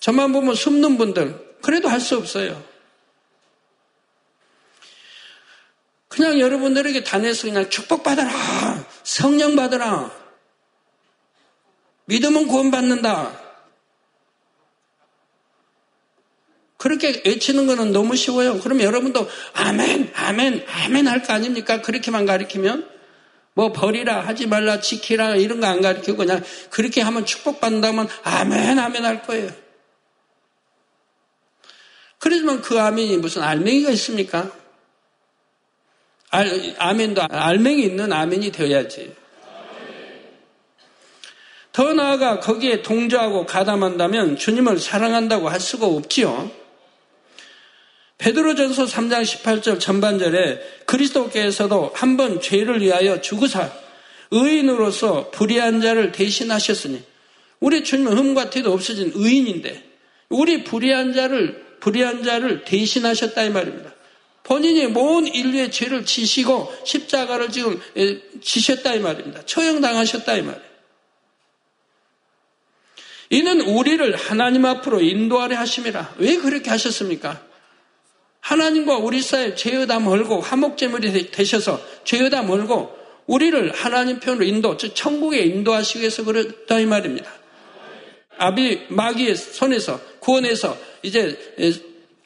저만 0.00 0.32
보면 0.32 0.54
숨는 0.54 0.98
분들, 0.98 1.56
그래도 1.62 1.88
할 1.88 2.00
수 2.00 2.16
없어요. 2.16 2.62
그냥 6.08 6.38
여러분들에게 6.38 7.02
단해서 7.02 7.48
그냥 7.48 7.68
축복받아라. 7.70 8.86
성령 9.02 9.56
받아라. 9.56 10.23
믿으면 12.06 12.46
구원받는다. 12.46 13.40
그렇게 16.76 17.22
외치는 17.24 17.66
거는 17.66 17.92
너무 17.92 18.14
쉬워요. 18.14 18.60
그럼 18.60 18.80
여러분도 18.82 19.26
아멘, 19.54 20.12
아멘, 20.14 20.66
아멘 20.68 21.08
할 21.08 21.22
거 21.22 21.32
아닙니까? 21.32 21.80
그렇게만 21.80 22.26
가리키면? 22.26 22.90
뭐 23.54 23.72
버리라, 23.72 24.20
하지 24.20 24.46
말라, 24.46 24.80
지키라 24.80 25.36
이런 25.36 25.60
거 25.60 25.66
안 25.66 25.80
가리키고 25.80 26.18
그냥 26.18 26.42
그렇게 26.70 27.00
하면 27.00 27.24
축복받는다면 27.24 28.08
아멘, 28.24 28.78
아멘 28.78 29.04
할 29.04 29.22
거예요. 29.22 29.50
그러지만 32.18 32.60
그 32.60 32.78
아멘이 32.80 33.16
무슨 33.18 33.42
알맹이가 33.42 33.90
있습니까? 33.90 34.50
알, 36.30 36.74
아멘도 36.78 37.22
알맹이 37.30 37.82
있는 37.82 38.12
아멘이 38.12 38.50
되어야지. 38.50 39.14
더 41.74 41.92
나아가 41.92 42.38
거기에 42.38 42.82
동조하고 42.82 43.46
가담한다면 43.46 44.36
주님을 44.36 44.78
사랑한다고 44.78 45.48
할 45.48 45.58
수가 45.58 45.86
없지요. 45.86 46.48
베드로전서 48.18 48.84
3장 48.84 49.24
18절 49.24 49.80
전반절에 49.80 50.60
그리스도께서도 50.86 51.90
한 51.92 52.16
번 52.16 52.40
죄를 52.40 52.80
위하여 52.80 53.20
죽으사 53.20 53.72
의인으로서 54.30 55.30
불의한 55.32 55.80
자를 55.80 56.12
대신하셨으니 56.12 57.02
우리 57.58 57.82
주님은 57.82 58.16
흠과 58.18 58.50
티도 58.50 58.72
없어진 58.72 59.10
의인인데 59.12 59.82
우리 60.28 60.62
불의한 60.62 61.12
자를 61.12 61.60
불의한 61.80 62.22
자를 62.22 62.64
대신하셨다 62.64 63.42
이 63.42 63.50
말입니다. 63.50 63.92
본인이 64.44 64.86
모든 64.86 65.26
인류의 65.26 65.72
죄를 65.72 66.04
지시고 66.04 66.72
십자가를 66.84 67.50
지금 67.50 67.80
지셨다 68.40 68.94
이 68.94 69.00
말입니다. 69.00 69.44
처형당하셨다 69.44 70.36
이 70.36 70.42
말이에요. 70.42 70.73
이는 73.34 73.62
우리를 73.62 74.14
하나님 74.14 74.64
앞으로 74.64 75.00
인도하려 75.00 75.58
하심이라. 75.58 76.14
왜 76.18 76.36
그렇게 76.36 76.70
하셨습니까? 76.70 77.42
하나님과 78.38 78.98
우리 78.98 79.20
사이에 79.20 79.56
죄의다 79.56 79.98
멀고 79.98 80.38
화목제물이 80.40 81.32
되셔서 81.32 81.80
죄의다 82.04 82.42
멀고 82.42 82.96
우리를 83.26 83.72
하나님 83.72 84.20
편으로 84.20 84.44
인도, 84.44 84.76
즉 84.76 84.94
천국에 84.94 85.40
인도하시기 85.40 85.98
위해서 85.98 86.22
그렇다 86.22 86.78
이 86.78 86.86
말입니다. 86.86 87.28
아비 88.38 88.86
마귀의 88.90 89.34
손에서 89.34 90.00
구원해서 90.20 90.78
이제 91.02 91.36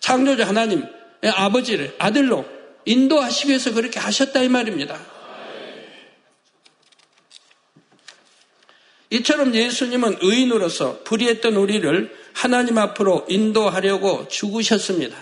창조자 0.01 0.47
하나님 0.47 0.85
아버지를 1.25 1.95
아들로 1.99 2.45
인도하시기 2.85 3.49
위해서 3.49 3.73
그렇게 3.73 3.99
하셨다 3.99 4.43
이 4.43 4.51
말입니다. 4.51 5.01
이처럼 9.11 9.55
예수님은 9.55 10.19
의인으로서 10.21 11.01
불의했던 11.05 11.57
우리를 11.57 12.15
하나님 12.35 12.79
앞으로 12.79 13.25
인도하려고 13.29 14.29
죽으셨습니다. 14.29 15.17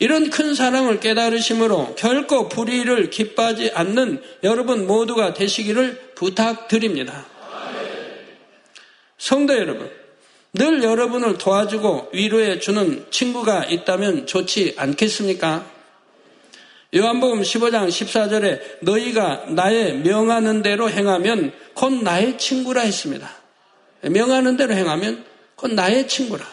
이런 0.00 0.30
큰 0.30 0.54
사랑을 0.54 0.98
깨달으심으로 0.98 1.94
결코 1.94 2.48
불의를 2.48 3.10
기뻐하지 3.10 3.72
않는 3.74 4.22
여러분 4.42 4.86
모두가 4.86 5.34
되시기를 5.34 6.12
부탁드립니다. 6.14 7.26
성도 9.18 9.56
여러분, 9.56 9.90
늘 10.54 10.82
여러분을 10.82 11.36
도와주고 11.36 12.10
위로해 12.14 12.58
주는 12.58 13.04
친구가 13.10 13.66
있다면 13.66 14.26
좋지 14.26 14.74
않겠습니까? 14.78 15.79
요한복음 16.92 17.42
15장 17.42 17.88
14절에 17.88 18.78
너희가 18.80 19.46
나의 19.50 19.98
명하는 19.98 20.62
대로 20.62 20.90
행하면 20.90 21.52
곧 21.74 22.02
나의 22.02 22.36
친구라 22.36 22.82
했습니다. 22.82 23.30
명하는 24.02 24.56
대로 24.56 24.74
행하면 24.74 25.24
곧 25.54 25.72
나의 25.72 26.08
친구라. 26.08 26.44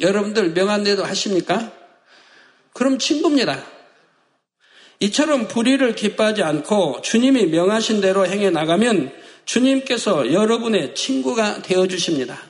여러분들 0.00 0.50
명한대도 0.52 1.04
하십니까? 1.04 1.70
그럼 2.72 2.98
친구입니다. 2.98 3.62
이처럼 5.00 5.48
불의를 5.48 5.94
기뻐하지 5.94 6.42
않고 6.42 7.02
주님이 7.02 7.46
명하신 7.46 8.00
대로 8.00 8.26
행해 8.26 8.48
나가면 8.48 9.12
주님께서 9.44 10.32
여러분의 10.32 10.94
친구가 10.94 11.60
되어 11.60 11.86
주십니다. 11.88 12.40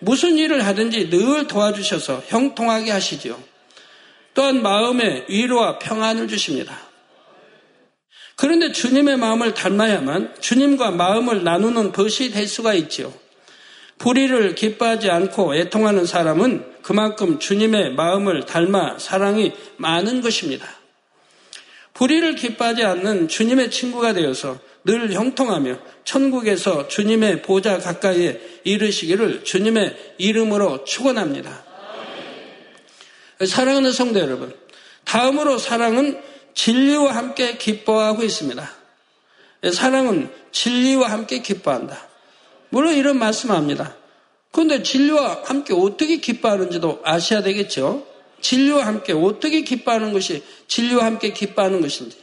무슨 0.00 0.36
일을 0.36 0.66
하든지 0.66 1.10
늘 1.10 1.46
도와주셔서 1.46 2.24
형통하게 2.26 2.90
하시지요. 2.90 3.51
또한 4.34 4.62
마음에 4.62 5.24
위로와 5.28 5.78
평안을 5.78 6.28
주십니다. 6.28 6.78
그런데 8.36 8.72
주님의 8.72 9.18
마음을 9.18 9.54
닮아야만 9.54 10.36
주님과 10.40 10.92
마음을 10.92 11.44
나누는 11.44 11.92
것이 11.92 12.30
될 12.30 12.46
수가 12.46 12.74
있지요. 12.74 13.12
불의를 13.98 14.54
기뻐하지 14.54 15.10
않고 15.10 15.54
애통하는 15.54 16.06
사람은 16.06 16.64
그만큼 16.82 17.38
주님의 17.38 17.92
마음을 17.92 18.44
닮아 18.46 18.98
사랑이 18.98 19.52
많은 19.76 20.22
것입니다. 20.22 20.66
불의를 21.94 22.34
기뻐하지 22.34 22.84
않는 22.84 23.28
주님의 23.28 23.70
친구가 23.70 24.14
되어서 24.14 24.58
늘 24.84 25.12
형통하며 25.12 25.78
천국에서 26.04 26.88
주님의 26.88 27.42
보좌 27.42 27.78
가까이에 27.78 28.40
이르시기를 28.64 29.44
주님의 29.44 30.14
이름으로 30.18 30.84
축원합니다. 30.84 31.71
사랑하는 33.46 33.92
성도 33.92 34.20
여러분, 34.20 34.54
다음으로 35.04 35.58
사랑은 35.58 36.20
진리와 36.54 37.14
함께 37.14 37.56
기뻐하고 37.56 38.22
있습니다. 38.22 38.70
사랑은 39.72 40.30
진리와 40.52 41.10
함께 41.10 41.40
기뻐한다. 41.40 42.08
물론 42.68 42.94
이런 42.94 43.18
말씀합니다. 43.18 43.96
그런데 44.50 44.82
진리와 44.82 45.42
함께 45.44 45.72
어떻게 45.74 46.16
기뻐하는지도 46.16 47.00
아셔야 47.04 47.42
되겠죠. 47.42 48.06
진리와 48.40 48.86
함께 48.86 49.12
어떻게 49.12 49.62
기뻐하는 49.62 50.12
것이 50.12 50.42
진리와 50.66 51.04
함께 51.04 51.32
기뻐하는 51.32 51.80
것인지. 51.80 52.18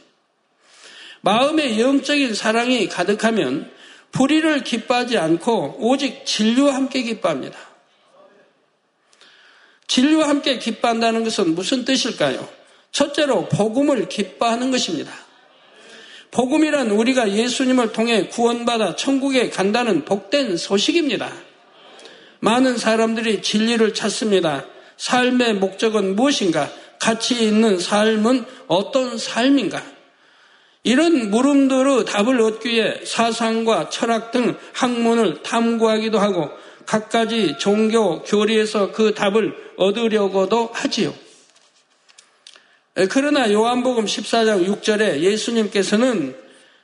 마음의 1.22 1.80
영적인 1.80 2.34
사랑이 2.34 2.88
가득하면 2.88 3.70
불의를 4.12 4.64
기뻐하지 4.64 5.18
않고 5.18 5.76
오직 5.78 6.24
진리와 6.24 6.74
함께 6.74 7.02
기뻐합니다. 7.02 7.58
진리와 9.90 10.28
함께 10.28 10.58
기뻐한다는 10.58 11.24
것은 11.24 11.56
무슨 11.56 11.84
뜻일까요? 11.84 12.48
첫째로 12.92 13.48
복음을 13.48 14.08
기뻐하는 14.08 14.70
것입니다. 14.70 15.12
복음이란 16.30 16.90
우리가 16.92 17.32
예수님을 17.32 17.90
통해 17.90 18.28
구원받아 18.28 18.94
천국에 18.94 19.50
간다는 19.50 20.04
복된 20.04 20.56
소식입니다. 20.56 21.32
많은 22.38 22.78
사람들이 22.78 23.42
진리를 23.42 23.92
찾습니다. 23.92 24.64
삶의 24.96 25.54
목적은 25.54 26.14
무엇인가? 26.14 26.70
가치 27.00 27.42
있는 27.42 27.80
삶은 27.80 28.44
어떤 28.68 29.18
삶인가? 29.18 29.82
이런 30.84 31.30
물음들의 31.30 32.04
답을 32.04 32.40
얻기 32.40 32.68
위해 32.68 33.00
사상과 33.04 33.90
철학 33.90 34.30
등 34.30 34.56
학문을 34.72 35.42
탐구하기도 35.42 36.20
하고 36.20 36.48
각가지 36.90 37.54
종교 37.56 38.20
교리에서 38.22 38.90
그 38.90 39.14
답을 39.14 39.54
얻으려고도 39.76 40.70
하지요. 40.72 41.14
그러나 43.10 43.52
요한복음 43.52 44.06
14장 44.06 44.66
6절에 44.66 45.20
예수님께서는 45.20 46.36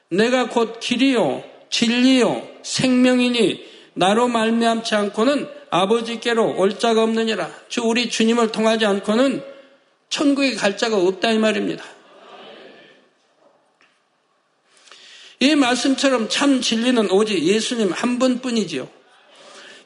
내가 0.08 0.48
곧 0.48 0.78
길이요 0.78 1.42
진리요 1.70 2.48
생명이니 2.62 3.66
나로 3.94 4.28
말미암지 4.28 4.94
않고는 4.94 5.48
아버지께로 5.70 6.54
올 6.56 6.78
자가 6.78 7.02
없느니라. 7.02 7.50
주 7.68 7.82
우리 7.82 8.08
주님을 8.08 8.52
통하지 8.52 8.86
않고는 8.86 9.42
천국에 10.08 10.54
갈 10.54 10.76
자가 10.76 10.98
없다 10.98 11.32
이 11.32 11.38
말입니다. 11.38 11.84
이 15.40 15.56
말씀처럼 15.56 16.28
참 16.28 16.60
진리는 16.60 17.10
오직 17.10 17.42
예수님 17.42 17.90
한 17.90 18.20
분뿐이지요. 18.20 18.95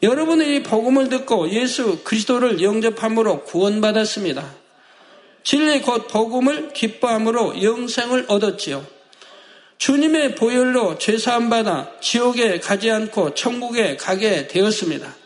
여러분이 0.02 0.56
이 0.56 0.62
복음을 0.62 1.08
듣고 1.08 1.50
예수 1.50 1.98
그리스도를 2.04 2.62
영접함으로 2.62 3.44
구원받았습니다. 3.44 4.54
진리 5.42 5.82
곧 5.82 6.08
복음을 6.08 6.72
기뻐함으로 6.72 7.62
영생을 7.62 8.26
얻었지요. 8.28 8.84
주님의 9.78 10.34
보혈로 10.34 10.98
죄사함 10.98 11.48
받아 11.48 11.90
지옥에 12.00 12.60
가지 12.60 12.90
않고 12.90 13.34
천국에 13.34 13.96
가게 13.96 14.46
되었습니다. 14.46 15.16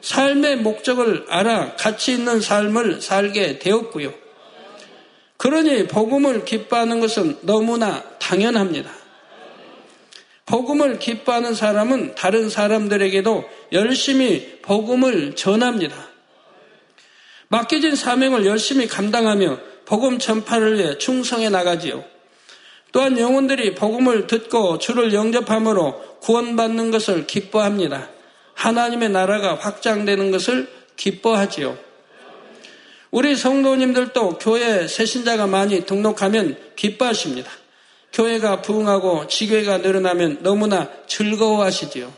삶의 0.00 0.56
목적을 0.58 1.26
알아 1.28 1.76
가치 1.76 2.12
있는 2.12 2.40
삶을 2.40 3.00
살게 3.00 3.58
되었고요. 3.58 4.12
그러니 5.36 5.86
복음을 5.86 6.44
기뻐하는 6.44 6.98
것은 7.00 7.38
너무나 7.42 8.02
당연합니다. 8.18 8.97
복음을 10.48 10.98
기뻐하는 10.98 11.54
사람은 11.54 12.14
다른 12.14 12.48
사람들에게도 12.48 13.44
열심히 13.72 14.60
복음을 14.62 15.36
전합니다. 15.36 16.08
맡겨진 17.48 17.94
사명을 17.94 18.46
열심히 18.46 18.86
감당하며 18.86 19.58
복음 19.84 20.18
전파를 20.18 20.78
위해 20.78 20.96
충성해 20.96 21.50
나가지요. 21.50 22.02
또한 22.92 23.18
영혼들이 23.18 23.74
복음을 23.74 24.26
듣고 24.26 24.78
주를 24.78 25.12
영접함으로 25.12 26.18
구원받는 26.20 26.90
것을 26.92 27.26
기뻐합니다. 27.26 28.08
하나님의 28.54 29.10
나라가 29.10 29.54
확장되는 29.54 30.30
것을 30.30 30.66
기뻐하지요. 30.96 31.76
우리 33.10 33.36
성도님들도 33.36 34.38
교회 34.38 34.88
새신자가 34.88 35.46
많이 35.46 35.84
등록하면 35.84 36.56
기뻐하십니다. 36.74 37.50
교회가 38.12 38.62
부흥하고 38.62 39.26
지교회가 39.28 39.78
늘어나면 39.78 40.38
너무나 40.42 40.88
즐거워하시지요. 41.06 42.12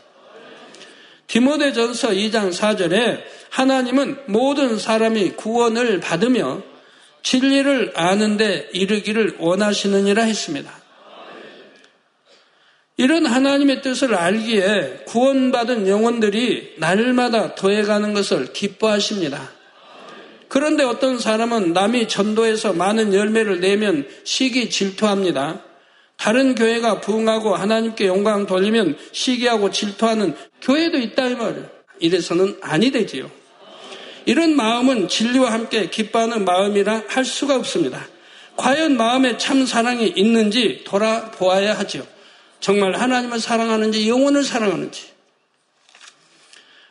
디모데전서 1.27 2.09
2장 2.09 2.53
4절에 2.53 3.21
하나님은 3.49 4.17
모든 4.25 4.77
사람이 4.77 5.31
구원을 5.31 5.99
받으며 5.99 6.61
진리를 7.23 7.93
아는데 7.95 8.69
이르기를 8.73 9.37
원하시느니라 9.39 10.23
했습니다. 10.23 10.71
이런 12.97 13.25
하나님의 13.25 13.81
뜻을 13.81 14.13
알기에 14.13 15.05
구원받은 15.07 15.87
영혼들이 15.87 16.75
날마다 16.77 17.55
더해가는 17.55 18.13
것을 18.13 18.53
기뻐하십니다. 18.53 19.51
그런데 20.47 20.83
어떤 20.83 21.17
사람은 21.17 21.73
남이 21.73 22.09
전도해서 22.09 22.73
많은 22.73 23.13
열매를 23.13 23.61
내면 23.61 24.05
시기 24.23 24.69
질투합니다. 24.69 25.63
다른 26.21 26.53
교회가 26.53 27.01
부흥하고 27.01 27.55
하나님께 27.55 28.05
영광 28.05 28.45
돌리면 28.45 28.95
시기하고 29.11 29.71
질투하는 29.71 30.35
교회도 30.61 30.99
있다 30.99 31.29
이 31.29 31.35
말이에요. 31.35 31.67
이래서는 31.97 32.59
아니 32.61 32.91
되지요. 32.91 33.31
이런 34.27 34.55
마음은 34.55 35.07
진리와 35.07 35.51
함께 35.51 35.89
기뻐하는 35.89 36.45
마음이라 36.45 37.05
할 37.07 37.25
수가 37.25 37.55
없습니다. 37.55 38.07
과연 38.55 38.97
마음에 38.97 39.39
참 39.39 39.65
사랑이 39.65 40.13
있는지 40.15 40.83
돌아보아야 40.85 41.73
하죠. 41.79 42.05
정말 42.59 42.93
하나님을 42.93 43.39
사랑하는지 43.39 44.07
영혼을 44.07 44.43
사랑하는지. 44.43 45.07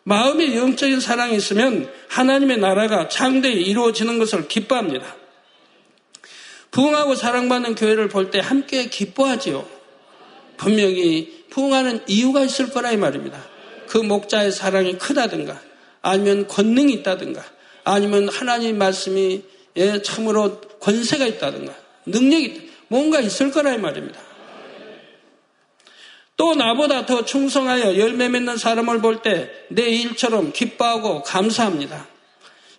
마음에 0.03 0.57
영적인 0.57 0.99
사랑이 0.99 1.37
있으면 1.37 1.88
하나님의 2.09 2.59
나라가 2.59 3.07
창대히 3.07 3.62
이루어지는 3.62 4.19
것을 4.19 4.49
기뻐합니다. 4.49 5.19
부흥하고 6.70 7.14
사랑받는 7.14 7.74
교회를 7.74 8.09
볼 8.09 8.30
때 8.30 8.38
함께 8.38 8.87
기뻐하지요. 8.87 9.66
분명히 10.56 11.44
부흥하는 11.50 12.02
이유가 12.06 12.42
있을 12.42 12.70
거라 12.70 12.92
이 12.92 12.96
말입니다. 12.96 13.44
그 13.88 13.98
목자의 13.98 14.52
사랑이 14.52 14.98
크다든가 14.98 15.61
아니면 16.02 16.46
권능이 16.46 16.92
있다든가 16.94 17.42
아니면 17.85 18.28
하나님 18.28 18.78
말씀이 18.78 19.42
예, 19.76 20.02
참으로 20.02 20.61
권세가 20.80 21.26
있다든가 21.26 21.74
능력이 22.06 22.70
뭔가 22.88 23.20
있을 23.20 23.50
거라 23.50 23.74
이 23.74 23.78
말입니다. 23.78 24.20
또 26.37 26.54
나보다 26.54 27.04
더 27.04 27.24
충성하여 27.24 27.98
열매 27.98 28.28
맺는 28.28 28.56
사람을 28.56 29.00
볼 29.00 29.22
때 29.22 29.50
내 29.68 29.88
일처럼 29.88 30.52
기뻐하고 30.52 31.22
감사합니다. 31.22 32.06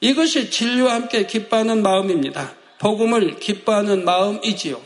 이것이 0.01 0.49
진리와 0.49 0.93
함께 0.93 1.25
기뻐하는 1.27 1.83
마음입니다. 1.83 2.55
복음을 2.81 3.39
기뻐하는 3.39 4.03
마음이지요. 4.05 4.81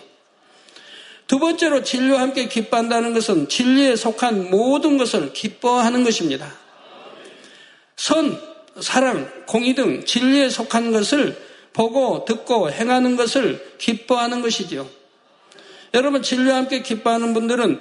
두 1.28 1.40
번째로 1.40 1.82
진리와 1.82 2.20
함께 2.20 2.50
기뻐한다는 2.50 3.14
것은 3.14 3.48
진리에 3.48 3.96
속한 3.96 4.50
모든 4.50 4.98
것을 4.98 5.32
기뻐하는 5.32 6.04
것입니다. 6.04 6.54
선, 7.96 8.38
사랑, 8.82 9.32
공의 9.48 9.76
등 9.76 10.04
진리에 10.04 10.50
속한 10.50 10.92
것을 10.92 11.42
보고 11.72 12.26
듣고 12.26 12.70
행하는 12.70 13.16
것을 13.16 13.76
기뻐하는 13.78 14.42
것이지요. 14.42 14.88
여러분 15.94 16.22
진리와 16.22 16.58
함께 16.58 16.82
기뻐하는 16.82 17.34
분들은 17.34 17.80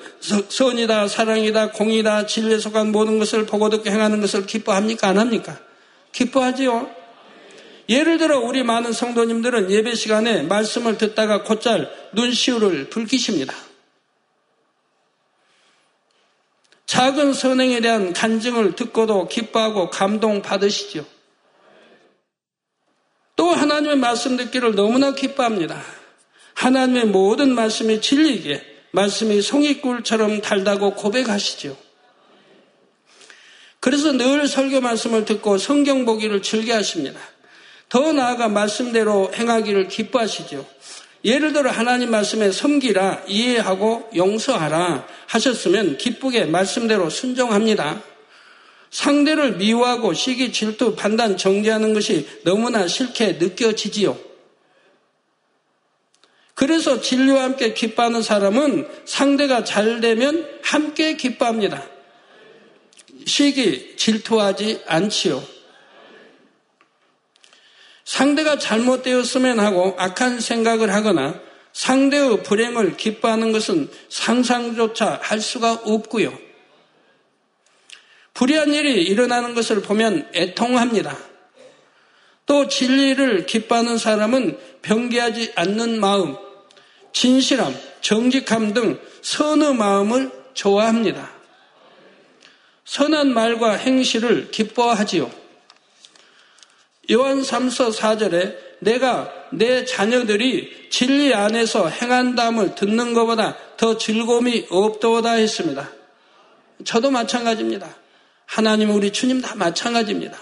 선이다, 0.48 1.08
사랑이다, 1.08 1.72
공이다, 1.72 2.26
진리에 2.26 2.58
속한 2.60 2.92
모든 2.92 3.18
것을 3.18 3.46
보고 3.46 3.68
듣고 3.68 3.90
행하는 3.90 4.20
것을 4.20 4.46
기뻐합니까? 4.46 5.08
안 5.08 5.18
합니까? 5.18 5.58
기뻐하지요. 6.12 7.03
예를 7.88 8.18
들어 8.18 8.38
우리 8.38 8.62
많은 8.62 8.92
성도님들은 8.92 9.70
예배 9.70 9.94
시간에 9.94 10.42
말씀을 10.42 10.96
듣다가 10.96 11.42
곧잘 11.42 11.90
눈시울을 12.14 12.88
붉히십니다. 12.90 13.54
작은 16.86 17.32
선행에 17.32 17.80
대한 17.80 18.12
간증을 18.12 18.76
듣고도 18.76 19.28
기뻐하고 19.28 19.90
감동 19.90 20.42
받으시죠. 20.42 21.04
또 23.36 23.50
하나님의 23.50 23.96
말씀 23.96 24.36
듣기를 24.36 24.74
너무나 24.74 25.12
기뻐합니다. 25.12 25.82
하나님의 26.54 27.06
모든 27.06 27.54
말씀이 27.54 28.00
진리기에 28.00 28.64
말씀이 28.92 29.42
송이꿀처럼 29.42 30.40
달다고 30.40 30.94
고백하시죠. 30.94 31.76
그래서 33.80 34.12
늘 34.12 34.46
설교 34.46 34.80
말씀을 34.80 35.24
듣고 35.24 35.58
성경 35.58 36.04
보기를 36.04 36.42
즐겨 36.42 36.76
하십니다. 36.76 37.20
더 37.94 38.12
나아가 38.12 38.48
말씀대로 38.48 39.30
행하기를 39.32 39.86
기뻐하시죠. 39.86 40.66
예를 41.24 41.52
들어 41.52 41.70
하나님 41.70 42.10
말씀에 42.10 42.50
섬기라, 42.50 43.22
이해하고 43.28 44.10
용서하라 44.16 45.06
하셨으면 45.28 45.96
기쁘게 45.96 46.46
말씀대로 46.46 47.08
순종합니다. 47.08 48.02
상대를 48.90 49.58
미워하고 49.58 50.12
시기, 50.12 50.50
질투, 50.50 50.96
판단, 50.96 51.36
정죄하는 51.36 51.94
것이 51.94 52.26
너무나 52.42 52.88
싫게 52.88 53.34
느껴지지요. 53.34 54.18
그래서 56.54 57.00
진리와 57.00 57.44
함께 57.44 57.74
기뻐하는 57.74 58.22
사람은 58.22 58.88
상대가 59.04 59.62
잘 59.62 60.00
되면 60.00 60.44
함께 60.64 61.14
기뻐합니다. 61.16 61.86
시기, 63.24 63.94
질투하지 63.96 64.82
않지요. 64.84 65.53
상대가 68.04 68.58
잘못되었으면 68.58 69.60
하고 69.60 69.94
악한 69.98 70.40
생각을 70.40 70.92
하거나 70.92 71.40
상대의 71.72 72.42
불행을 72.42 72.96
기뻐하는 72.96 73.50
것은 73.52 73.90
상상조차 74.08 75.18
할 75.22 75.40
수가 75.40 75.72
없고요. 75.84 76.38
불의한 78.34 78.74
일이 78.74 79.02
일어나는 79.02 79.54
것을 79.54 79.80
보면 79.80 80.28
애통합니다. 80.34 81.16
또 82.46 82.68
진리를 82.68 83.46
기뻐하는 83.46 83.96
사람은 83.96 84.58
변개하지 84.82 85.52
않는 85.54 85.98
마음, 85.98 86.36
진실함, 87.12 87.74
정직함 88.00 88.74
등 88.74 89.00
선의 89.22 89.74
마음을 89.74 90.30
좋아합니다. 90.52 91.32
선한 92.84 93.32
말과 93.32 93.72
행실을 93.72 94.50
기뻐하지요. 94.50 95.30
요한 97.10 97.42
3서 97.42 97.94
4절에 97.94 98.56
내가 98.80 99.32
내 99.50 99.84
자녀들이 99.84 100.88
진리 100.90 101.32
안에서 101.32 101.88
행한다음을 101.88 102.74
듣는 102.74 103.14
것보다 103.14 103.56
더 103.76 103.96
즐거움이 103.96 104.66
없도다 104.70 105.32
했습니다. 105.32 105.90
저도 106.84 107.10
마찬가지입니다. 107.10 107.96
하나님 108.46 108.90
우리 108.90 109.12
주님 109.12 109.40
다 109.40 109.54
마찬가지입니다. 109.54 110.38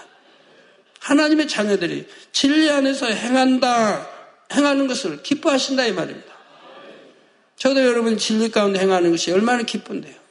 하나님의 0.99 1.47
자녀들이 1.47 2.07
진리 2.31 2.69
안에서 2.69 3.07
행한다, 3.07 4.07
행하는 4.53 4.87
것을 4.87 5.21
기뻐하신다 5.21 5.85
이 5.85 5.91
말입니다. 5.91 6.33
저도 7.57 7.85
여러분 7.85 8.17
진리 8.17 8.49
가운데 8.49 8.79
행하는 8.79 9.11
것이 9.11 9.31
얼마나 9.31 9.63
기쁜데요. 9.63 10.22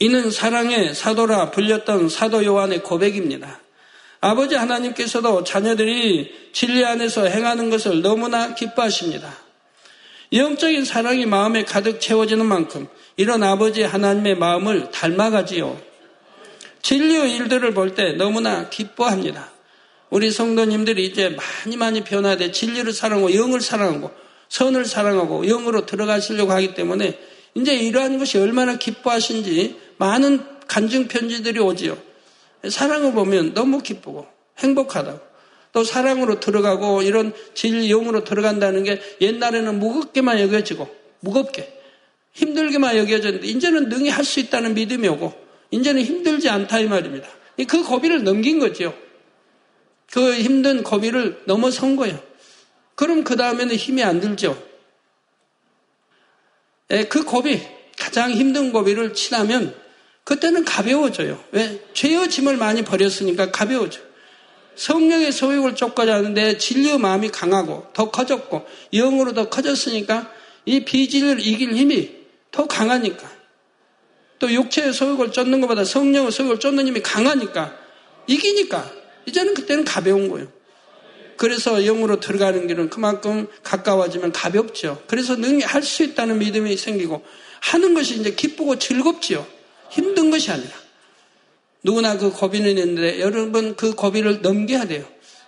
이는 0.00 0.30
사랑의 0.30 0.94
사도라 0.94 1.50
불렸던 1.50 2.08
사도 2.08 2.42
요한의 2.42 2.82
고백입니다. 2.82 3.60
아버지 4.22 4.54
하나님께서도 4.54 5.44
자녀들이 5.44 6.50
진리 6.54 6.84
안에서 6.84 7.26
행하는 7.26 7.68
것을 7.68 8.00
너무나 8.00 8.54
기뻐하십니다. 8.54 9.30
영적인 10.32 10.86
사랑이 10.86 11.26
마음에 11.26 11.64
가득 11.64 12.00
채워지는 12.00 12.46
만큼 12.46 12.88
이런 13.18 13.42
아버지 13.42 13.82
하나님의 13.82 14.36
마음을 14.36 14.90
닮아가지요. 14.90 15.78
진리의 16.80 17.36
일들을 17.36 17.74
볼 17.74 17.94
때 17.94 18.12
너무나 18.12 18.70
기뻐합니다. 18.70 19.50
우리 20.08 20.30
성도님들이 20.30 21.04
이제 21.04 21.28
많이 21.28 21.76
많이 21.76 22.02
변화돼 22.02 22.52
진리를 22.52 22.90
사랑하고 22.92 23.34
영을 23.34 23.60
사랑하고 23.60 24.10
선을 24.48 24.86
사랑하고 24.86 25.44
영으로 25.44 25.84
들어가시려고 25.84 26.52
하기 26.52 26.74
때문에 26.74 27.18
이제 27.54 27.74
이러한 27.74 28.18
것이 28.18 28.38
얼마나 28.38 28.76
기뻐하신지 28.76 29.89
많은 30.00 30.42
간증 30.66 31.08
편지들이 31.08 31.60
오지요. 31.60 31.96
사랑을 32.68 33.12
보면 33.12 33.52
너무 33.52 33.82
기쁘고 33.82 34.26
행복하다고. 34.58 35.20
또 35.72 35.84
사랑으로 35.84 36.40
들어가고 36.40 37.02
이런 37.02 37.32
진리 37.54 37.88
영으로 37.88 38.24
들어간다는 38.24 38.82
게 38.82 39.00
옛날에는 39.20 39.78
무겁게만 39.78 40.40
여겨지고 40.40 40.88
무겁게 41.20 41.78
힘들게만 42.32 42.96
여겨졌는데 42.96 43.46
이제는 43.46 43.88
능히 43.88 44.08
할 44.08 44.24
수 44.24 44.40
있다는 44.40 44.74
믿음이 44.74 45.06
오고 45.06 45.32
이제는 45.70 46.02
힘들지 46.02 46.48
않다 46.48 46.80
이 46.80 46.86
말입니다. 46.86 47.28
그 47.68 47.84
고비를 47.84 48.24
넘긴 48.24 48.58
거죠. 48.58 48.96
그 50.10 50.34
힘든 50.34 50.82
고비를 50.82 51.42
넘어선 51.44 51.96
거예요. 51.96 52.18
그럼 52.94 53.22
그 53.22 53.36
다음에는 53.36 53.76
힘이 53.76 54.02
안 54.02 54.18
들죠. 54.20 54.60
예, 56.90 57.04
그 57.04 57.24
고비 57.24 57.60
가장 57.98 58.32
힘든 58.32 58.72
고비를 58.72 59.12
치나면 59.14 59.89
그때는 60.30 60.64
가벼워져요. 60.64 61.42
왜? 61.50 61.82
죄의 61.92 62.30
짐을 62.30 62.56
많이 62.56 62.82
버렸으니까 62.82 63.50
가벼워져요. 63.50 64.04
성령의 64.76 65.32
소욕을 65.32 65.74
쫓고자 65.74 66.14
하는데 66.14 66.56
진리의 66.56 66.98
마음이 66.98 67.30
강하고 67.30 67.88
더 67.92 68.12
커졌고 68.12 68.64
영으로 68.94 69.34
더 69.34 69.48
커졌으니까 69.48 70.32
이 70.66 70.84
비진리를 70.84 71.44
이길 71.44 71.74
힘이 71.74 72.12
더 72.52 72.68
강하니까 72.68 73.28
또 74.38 74.52
육체의 74.52 74.92
소욕을 74.92 75.32
쫓는 75.32 75.60
것보다 75.62 75.82
성령의 75.82 76.30
소욕을 76.30 76.60
쫓는 76.60 76.86
힘이 76.86 77.02
강하니까 77.02 77.76
이기니까 78.28 78.88
이제는 79.26 79.54
그때는 79.54 79.84
가벼운 79.84 80.28
거예요. 80.28 80.46
그래서 81.38 81.82
영으로 81.82 82.20
들어가는 82.20 82.68
길은 82.68 82.90
그만큼 82.90 83.48
가까워지면 83.64 84.30
가볍죠. 84.30 85.02
그래서 85.08 85.34
능히 85.34 85.64
할 85.64 85.82
수 85.82 86.04
있다는 86.04 86.38
믿음이 86.38 86.76
생기고 86.76 87.24
하는 87.62 87.94
것이 87.94 88.20
이제 88.20 88.30
기쁘고 88.30 88.78
즐겁지요. 88.78 89.59
힘든 89.90 90.30
것이 90.30 90.50
아니라. 90.50 90.70
누구나 91.82 92.16
그 92.16 92.30
고비는 92.30 92.70
있는데 92.70 93.20
여러분 93.20 93.74
그 93.76 93.94
고비를 93.94 94.42
넘겨야 94.42 94.86
돼요. 94.86 95.04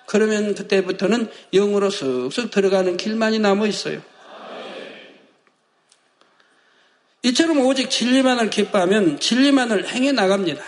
그러면 0.06 0.54
그때부터는 0.54 1.28
영으로 1.52 1.88
쓱쓱 1.88 2.50
들어가는 2.50 2.96
길만이 2.96 3.38
남아 3.38 3.66
있어요. 3.66 4.02
이처럼 7.22 7.60
오직 7.60 7.88
진리만을 7.88 8.50
기뻐하면 8.50 9.20
진리만을 9.20 9.88
행해 9.88 10.12
나갑니다. 10.12 10.62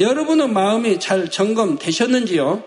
여러분은 0.00 0.52
마음이 0.52 0.98
잘 0.98 1.30
점검되셨는지요? 1.30 2.64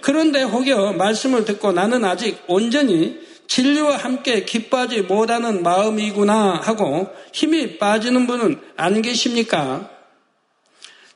그런데 0.00 0.42
혹여 0.42 0.92
말씀을 0.92 1.44
듣고 1.44 1.72
나는 1.72 2.04
아직 2.04 2.42
온전히 2.46 3.20
진리와 3.50 3.96
함께 3.96 4.44
기뻐하지 4.44 5.02
못하는 5.02 5.64
마음이구나 5.64 6.60
하고 6.62 7.12
힘이 7.32 7.78
빠지는 7.78 8.28
분은 8.28 8.60
안 8.76 9.02
계십니까? 9.02 9.90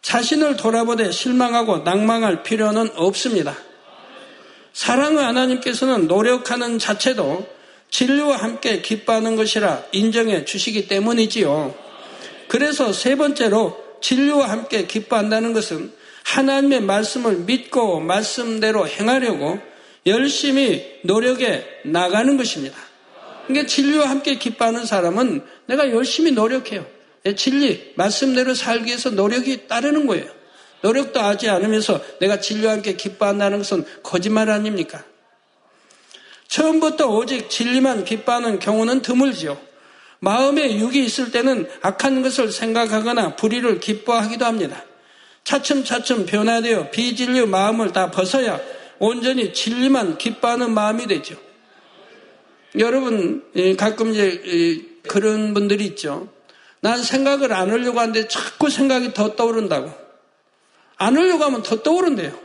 자신을 0.03 0.57
돌아보되 0.57 1.13
실망하고 1.13 1.79
낭망할 1.79 2.43
필요는 2.43 2.91
없습니다. 2.97 3.57
사랑의 4.73 5.23
하나님께서는 5.23 6.09
노력하는 6.09 6.81
자체도 6.81 7.47
진리와 7.91 8.37
함께 8.39 8.83
기뻐하는 8.83 9.37
것이라 9.37 9.85
인정해 9.93 10.45
주시기 10.45 10.89
때문이지요. 10.89 11.73
그래서 12.49 12.93
세 12.93 13.15
번째로 13.15 13.81
진리와 14.03 14.51
함께 14.51 14.89
기뻐한다는 14.89 15.53
것은 15.53 15.93
하나님의 16.25 16.81
말씀을 16.81 17.37
믿고 17.47 18.01
말씀대로 18.01 18.89
행하려고 18.89 19.61
열심히 20.07 20.99
노력해 21.03 21.65
나가는 21.85 22.37
것입니다. 22.37 22.77
그러니까 23.47 23.67
진리와 23.67 24.09
함께 24.09 24.37
기뻐하는 24.37 24.85
사람은 24.85 25.45
내가 25.67 25.91
열심히 25.91 26.33
노력해요. 26.33 26.87
진리, 27.37 27.93
말씀대로 27.97 28.55
살기 28.55 28.87
위해서 28.87 29.11
노력이 29.11 29.67
따르는 29.67 30.07
거예요. 30.07 30.27
노력도 30.83 31.19
하지 31.21 31.49
않으면서 31.49 32.01
내가 32.21 32.41
진리와 32.41 32.73
함께 32.73 32.95
기뻐한다는 32.95 33.59
것은 33.59 33.87
거짓말 34.03 34.51
아닙니까? 34.51 35.03
처음부터 36.49 37.09
오직 37.09 37.49
진리만 37.49 38.05
기뻐하는 38.05 38.59
경우는 38.59 39.01
드물지요. 39.01 39.59
마음에 40.21 40.79
육이 40.79 41.03
있을 41.05 41.31
때는 41.31 41.69
악한 41.81 42.23
것을 42.23 42.53
생각하거나 42.53 43.37
불의를 43.37 43.81
기뻐하기도 43.81 44.45
합니다. 44.45 44.85
차츰차츰 45.45 46.27
변화되어 46.27 46.91
비진리의 46.91 47.47
마음을 47.47 47.93
다 47.93 48.11
벗어야 48.11 48.61
온전히 49.07 49.53
진리만 49.53 50.17
기뻐하는 50.17 50.73
마음이 50.73 51.07
되죠. 51.07 51.37
여러분 52.79 53.45
가끔 53.77 54.13
이제 54.13 54.83
그런 55.07 55.53
분들이 55.53 55.85
있죠. 55.87 56.33
난 56.81 57.03
생각을 57.03 57.53
안 57.53 57.71
하려고 57.71 58.01
하는데 58.01 58.27
자꾸 58.29 58.71
생각이 58.71 59.13
더 59.13 59.37
떠오른다고. 59.37 59.93
안 60.97 61.17
하려고 61.17 61.45
하면 61.45 61.63
더 61.63 61.83
떠오른대요. 61.83 62.39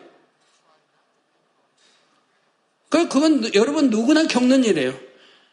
그 2.89 3.08
그건 3.08 3.54
여러분 3.54 3.89
누구나 3.89 4.26
겪는 4.26 4.65
일이에요. 4.65 5.00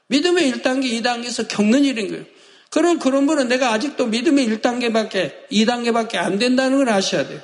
믿음의 0.08 0.52
1단계, 0.52 0.84
2단계에서 1.02 1.46
겪는 1.48 1.84
일인 1.84 2.08
거예요. 2.08 2.24
그럼 2.70 2.98
그런 2.98 3.26
분은 3.26 3.48
내가 3.48 3.72
아직도 3.72 4.06
믿음의 4.06 4.48
1단계밖에, 4.48 5.48
2단계밖에 5.50 6.16
안 6.16 6.38
된다는 6.38 6.78
걸 6.78 6.88
아셔야 6.88 7.26
돼요. 7.28 7.40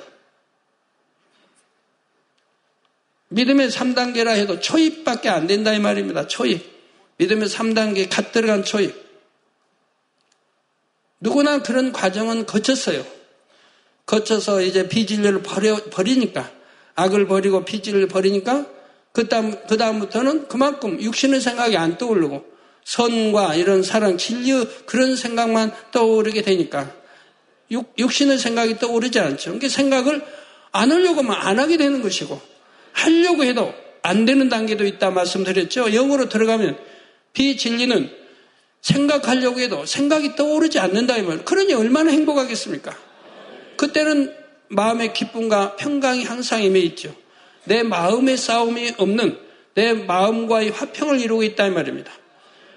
믿음의 3.33 3.69
3단계라 3.69 4.29
해도 4.35 4.59
초입밖에 4.59 5.29
안 5.29 5.47
된다 5.47 5.73
이 5.73 5.79
말입니다. 5.79 6.27
초입. 6.27 6.61
믿음의 7.17 7.47
3단계 7.47 8.07
갓 8.09 8.31
들어간 8.31 8.63
초입. 8.63 8.95
누구나 11.19 11.61
그런 11.61 11.91
과정은 11.91 12.45
거쳤어요. 12.45 13.05
거쳐서 14.05 14.61
이제 14.61 14.87
비진리를 14.87 15.41
버려, 15.41 15.75
버리니까, 15.89 16.51
악을 16.95 17.27
버리고 17.27 17.63
비진리를 17.65 18.07
버리니까, 18.07 18.67
그 19.13 19.29
다음, 19.29 19.55
그 19.67 19.77
다음부터는 19.77 20.47
그만큼 20.47 21.01
육신의 21.01 21.39
생각이 21.39 21.77
안 21.77 21.97
떠오르고, 21.97 22.53
선과 22.83 23.55
이런 23.55 23.83
사랑, 23.83 24.17
진리 24.17 24.51
그런 24.85 25.15
생각만 25.15 25.71
떠오르게 25.91 26.41
되니까 26.41 26.93
육, 27.71 27.93
육신의 27.97 28.37
생각이 28.37 28.77
떠오르지 28.77 29.19
않죠. 29.19 29.51
그러니까 29.51 29.69
생각을 29.69 30.25
안 30.71 30.91
하려고 30.91 31.19
하면 31.19 31.33
안 31.33 31.59
하게 31.59 31.77
되는 31.77 32.01
것이고 32.01 32.41
하려고 32.93 33.43
해도 33.43 33.73
안 34.01 34.25
되는 34.25 34.49
단계도 34.49 34.85
있다 34.85 35.11
말씀드렸죠. 35.11 35.93
영어로 35.93 36.29
들어가면 36.29 36.77
비진리는 37.33 38.09
생각하려고 38.81 39.59
해도 39.59 39.85
생각이 39.85 40.35
떠오르지 40.35 40.79
않는다 40.79 41.17
이 41.17 41.23
말. 41.23 41.43
그러니 41.45 41.73
얼마나 41.73 42.11
행복하겠습니까? 42.11 42.95
그때는 43.77 44.33
마음의 44.67 45.13
기쁨과 45.13 45.75
평강이 45.77 46.23
항상 46.23 46.61
임해 46.63 46.79
있죠. 46.79 47.15
내 47.65 47.83
마음의 47.83 48.37
싸움이 48.37 48.93
없는 48.97 49.37
내 49.75 49.93
마음과의 49.93 50.71
화평을 50.71 51.19
이루고 51.19 51.43
있다 51.43 51.67
이 51.67 51.69
말입니다. 51.71 52.11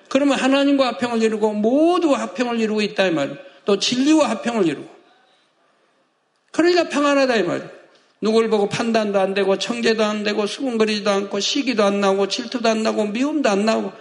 그러면 0.08 0.38
하나님과 0.38 0.86
화평을 0.86 1.22
이루고 1.22 1.54
모두 1.54 2.14
화평을 2.14 2.60
이루고 2.60 2.82
있다 2.82 3.06
이 3.06 3.10
말이에요. 3.10 3.38
또 3.64 3.78
진리와 3.78 4.30
화평을 4.30 4.66
이루고. 4.66 4.88
그러니까 6.52 6.88
평안하다 6.88 7.36
이 7.36 7.42
말이에요. 7.42 7.75
누굴 8.20 8.48
보고 8.48 8.68
판단도 8.68 9.20
안 9.20 9.34
되고 9.34 9.58
청제도 9.58 10.02
안 10.04 10.22
되고 10.24 10.46
수군거리지도 10.46 11.10
않고 11.10 11.40
시기도 11.40 11.84
안 11.84 12.00
나오고 12.00 12.28
질투도 12.28 12.68
안 12.68 12.82
나고 12.82 13.06
미움도 13.06 13.48
안 13.48 13.64
나오고 13.64 13.92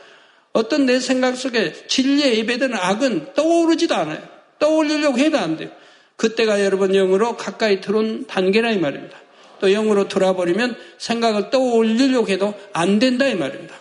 어떤 0.54 0.86
내 0.86 1.00
생각 1.00 1.36
속에 1.36 1.74
진리에 1.88 2.38
예배되는 2.38 2.78
악은 2.78 3.34
떠오르지도 3.34 3.94
않아요. 3.94 4.20
떠올리려고 4.58 5.18
해도 5.18 5.38
안 5.38 5.58
돼요. 5.58 5.70
그때가 6.16 6.64
여러분 6.64 6.94
영으로 6.94 7.36
가까이 7.36 7.82
들어온 7.82 8.26
단계라 8.26 8.72
이 8.72 8.78
말입니다. 8.78 9.18
또 9.60 9.70
영으로 9.70 10.08
돌아버리면 10.08 10.78
생각을 10.98 11.50
떠올리려고 11.50 12.30
해도 12.30 12.54
안 12.72 13.00
된다 13.00 13.28
이 13.28 13.36
말입니다. 13.36 13.76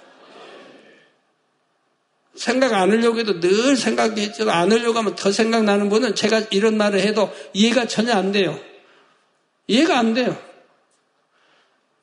생각 2.34 2.72
안 2.74 2.90
하려고 2.90 3.20
해도 3.20 3.38
늘 3.38 3.76
생각이 3.76 4.32
안 4.48 4.72
하려고 4.72 4.98
하면 4.98 5.14
더 5.14 5.30
생각나는 5.30 5.88
분은 5.88 6.16
제가 6.16 6.42
이런 6.50 6.76
말을 6.76 7.00
해도 7.00 7.32
이해가 7.52 7.86
전혀 7.86 8.14
안 8.14 8.32
돼요. 8.32 8.58
이해가 9.66 9.98
안 9.98 10.14
돼요. 10.14 10.36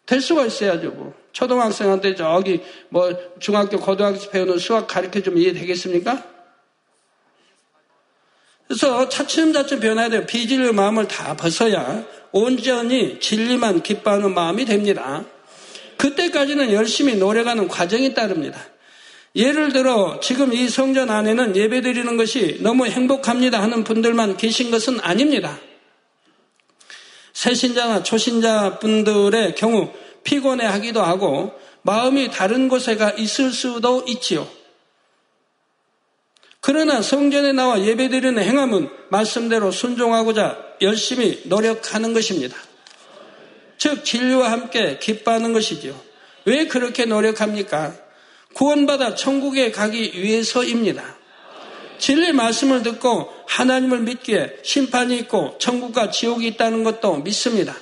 될 0.06 0.21
수가 0.21 0.45
있어야죠, 0.45 0.91
뭐. 0.91 1.13
초등학생한테 1.32 2.15
저기 2.15 2.62
뭐 2.89 3.12
중학교, 3.39 3.80
고등학교 3.80 4.30
배우는 4.30 4.58
수학 4.58 4.88
가르쳐 4.88 5.21
주면 5.21 5.41
이해되겠습니까? 5.41 6.24
그래서 8.67 9.10
차츰차츰 9.10 9.80
변해야 9.80 10.10
돼요. 10.10 10.26
비질의 10.26 10.74
마음을 10.74 11.08
다 11.08 11.36
벗어야 11.36 12.06
온전히 12.32 13.19
진리만 13.19 13.84
기뻐하는 13.84 14.34
마음이 14.34 14.65
됩니다. 14.65 15.26
그때까지는 15.97 16.71
열심히 16.71 17.15
노력하는 17.15 17.67
과정이 17.67 18.13
따릅니다. 18.13 18.60
예를 19.36 19.71
들어 19.71 20.19
지금 20.21 20.54
이 20.54 20.67
성전 20.67 21.10
안에는 21.10 21.56
예배 21.56 21.82
드리는 21.82 22.17
것이 22.17 22.58
너무 22.62 22.86
행복합니다 22.86 23.62
하는 23.62 23.84
분들만 23.84 24.38
계신 24.38 24.71
것은 24.71 25.00
아닙니다. 25.02 25.58
새신자나 27.42 28.04
초신자 28.04 28.78
분들의 28.78 29.56
경우 29.56 29.92
피곤해 30.24 30.64
하기도 30.64 31.02
하고 31.02 31.52
마음이 31.82 32.30
다른 32.30 32.70
곳에가 32.70 33.14
있을 33.18 33.52
수도 33.52 34.04
있지요. 34.08 34.48
그러나 36.60 37.02
성전에 37.02 37.52
나와 37.52 37.84
예배 37.84 38.10
드리는 38.10 38.40
행함은 38.40 38.90
말씀대로 39.10 39.72
순종하고자 39.72 40.76
열심히 40.84 41.42
노력하는 41.46 42.14
것입니다. 42.14 42.56
즉, 43.80 44.06
진리와 44.06 44.52
함께 44.52 45.00
기뻐하는 45.00 45.52
것이지요. 45.52 46.00
왜 46.46 46.68
그렇게 46.68 47.06
노력합니까? 47.06 47.96
구원받아 48.54 49.16
천국에 49.16 49.72
가기 49.72 50.12
위해서입니다. 50.14 51.18
진리 51.98 52.34
말씀을 52.34 52.84
듣고 52.84 53.34
하나님을 53.52 54.00
믿기에 54.00 54.60
심판이 54.64 55.18
있고 55.20 55.58
천국과 55.60 56.10
지옥이 56.10 56.48
있다는 56.48 56.86
것도 56.86 57.18
믿습니다. 57.18 57.76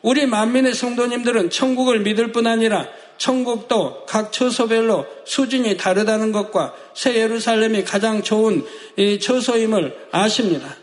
우리 0.00 0.26
만민의 0.26 0.74
성도님들은 0.74 1.50
천국을 1.50 2.00
믿을 2.00 2.30
뿐 2.30 2.46
아니라 2.46 2.88
천국도 3.18 4.06
각 4.06 4.32
처소별로 4.32 5.06
수준이 5.26 5.76
다르다는 5.76 6.30
것과 6.32 6.72
새 6.94 7.16
예루살렘이 7.16 7.84
가장 7.84 8.22
좋은 8.22 8.64
처소임을 9.20 10.08
아십니다. 10.12 10.76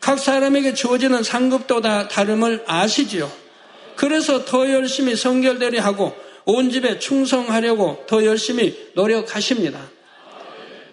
각 0.00 0.18
사람에게 0.18 0.74
주어지는 0.74 1.22
상급도 1.22 1.80
다 1.80 2.06
다름을 2.06 2.64
아시지요. 2.66 3.32
그래서 3.96 4.44
더 4.44 4.70
열심히 4.70 5.16
성결되려 5.16 5.82
하고 5.82 6.14
온 6.44 6.70
집에 6.70 6.98
충성하려고 6.98 8.04
더 8.06 8.24
열심히 8.24 8.90
노력하십니다. 8.94 9.97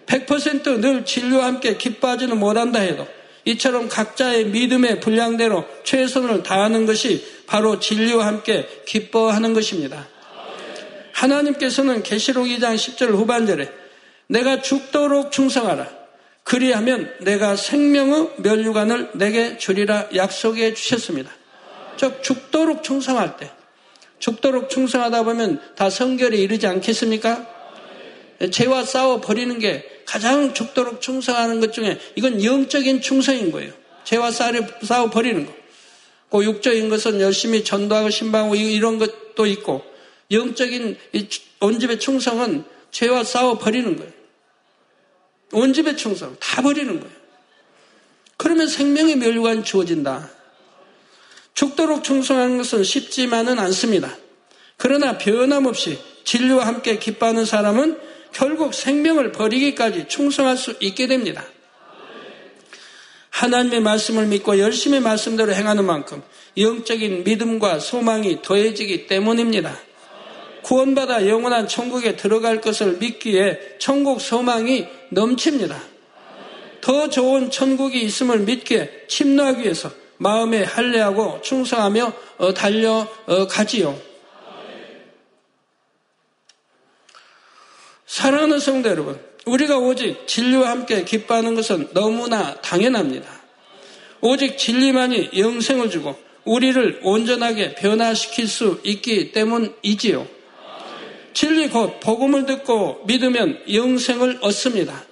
100%늘 0.06 1.04
진료와 1.04 1.46
함께 1.46 1.76
기뻐하지는 1.76 2.38
못한다 2.38 2.80
해도 2.80 3.06
이처럼 3.44 3.88
각자의 3.88 4.46
믿음의 4.46 5.00
분량대로 5.00 5.64
최선을 5.84 6.42
다하는 6.42 6.84
것이 6.84 7.24
바로 7.46 7.78
진리와 7.78 8.26
함께 8.26 8.68
기뻐하는 8.86 9.54
것입니다. 9.54 10.08
하나님께서는 11.12 12.02
계시록 12.02 12.46
2장 12.46 12.74
10절 12.74 13.12
후반절에 13.12 13.70
내가 14.26 14.60
죽도록 14.60 15.30
충성하라. 15.30 15.88
그리하면 16.42 17.12
내가 17.20 17.56
생명의 17.56 18.30
멸류관을 18.38 19.10
내게 19.14 19.56
주리라 19.58 20.08
약속해 20.14 20.74
주셨습니다. 20.74 21.30
즉 21.96 22.22
죽도록 22.22 22.82
충성할 22.82 23.36
때 23.36 23.50
죽도록 24.18 24.70
충성하다 24.70 25.22
보면 25.24 25.60
다 25.76 25.88
성결에 25.88 26.36
이르지 26.36 26.66
않겠습니까? 26.66 27.46
죄와 28.50 28.84
싸워 28.84 29.20
버리는 29.20 29.58
게 29.58 29.95
가장 30.06 30.54
죽도록 30.54 31.00
충성하는 31.00 31.60
것 31.60 31.72
중에 31.72 31.98
이건 32.14 32.42
영적인 32.42 33.02
충성인 33.02 33.50
거예요. 33.50 33.72
죄와 34.04 34.30
싸워 34.30 35.10
버리는 35.10 35.44
거. 35.44 35.52
그 36.30 36.44
육적인 36.44 36.88
것은 36.88 37.20
열심히 37.20 37.64
전도하고 37.64 38.10
신방하고 38.10 38.54
이런 38.54 38.98
것도 38.98 39.46
있고 39.46 39.84
영적인 40.30 40.96
온 41.60 41.78
집의 41.78 42.00
충성은 42.00 42.64
죄와 42.90 43.24
싸워 43.24 43.58
버리는 43.58 43.96
거예요. 43.96 44.12
온 45.52 45.72
집의 45.72 45.96
충성 45.96 46.36
다 46.40 46.62
버리는 46.62 46.98
거예요. 46.98 47.16
그러면 48.36 48.68
생명의 48.68 49.16
멸류관 49.16 49.64
주어진다. 49.64 50.30
죽도록 51.54 52.04
충성하는 52.04 52.58
것은 52.58 52.84
쉽지만은 52.84 53.58
않습니다. 53.58 54.16
그러나 54.76 55.16
변함없이 55.16 55.98
진리와 56.24 56.66
함께 56.66 56.98
기뻐하는 56.98 57.44
사람은 57.44 57.98
결국 58.36 58.74
생명을 58.74 59.32
버리기까지 59.32 60.08
충성할 60.08 60.58
수 60.58 60.76
있게 60.80 61.06
됩니다. 61.06 61.42
하나님의 63.30 63.80
말씀을 63.80 64.26
믿고 64.26 64.58
열심히 64.58 65.00
말씀대로 65.00 65.54
행하는 65.54 65.86
만큼 65.86 66.22
영적인 66.58 67.24
믿음과 67.24 67.78
소망이 67.78 68.42
더해지기 68.42 69.06
때문입니다. 69.06 69.78
구원받아 70.62 71.26
영원한 71.28 71.66
천국에 71.66 72.16
들어갈 72.16 72.60
것을 72.60 72.98
믿기에 72.98 73.76
천국 73.78 74.20
소망이 74.20 74.86
넘칩니다. 75.08 75.80
더 76.82 77.08
좋은 77.08 77.50
천국이 77.50 78.02
있음을 78.02 78.40
믿기에 78.40 79.06
침노하기 79.08 79.62
위해서 79.62 79.90
마음에 80.18 80.62
할례하고 80.62 81.40
충성하며 81.40 82.12
어, 82.36 82.52
달려가지요. 82.52 84.05
사랑하는 88.16 88.60
성도 88.60 88.88
여러분, 88.88 89.20
우리가 89.44 89.76
오직 89.76 90.26
진리와 90.26 90.70
함께 90.70 91.04
기뻐하는 91.04 91.54
것은 91.54 91.90
너무나 91.92 92.54
당연합니다. 92.62 93.28
오직 94.22 94.56
진리만이 94.56 95.32
영생을 95.36 95.90
주고 95.90 96.16
우리를 96.46 97.00
온전하게 97.02 97.74
변화시킬 97.74 98.48
수 98.48 98.80
있기 98.84 99.32
때문이지요. 99.32 100.26
진리 101.34 101.68
곧 101.68 102.00
복음을 102.00 102.46
듣고 102.46 103.02
믿으면 103.06 103.60
영생을 103.70 104.38
얻습니다. 104.40 105.04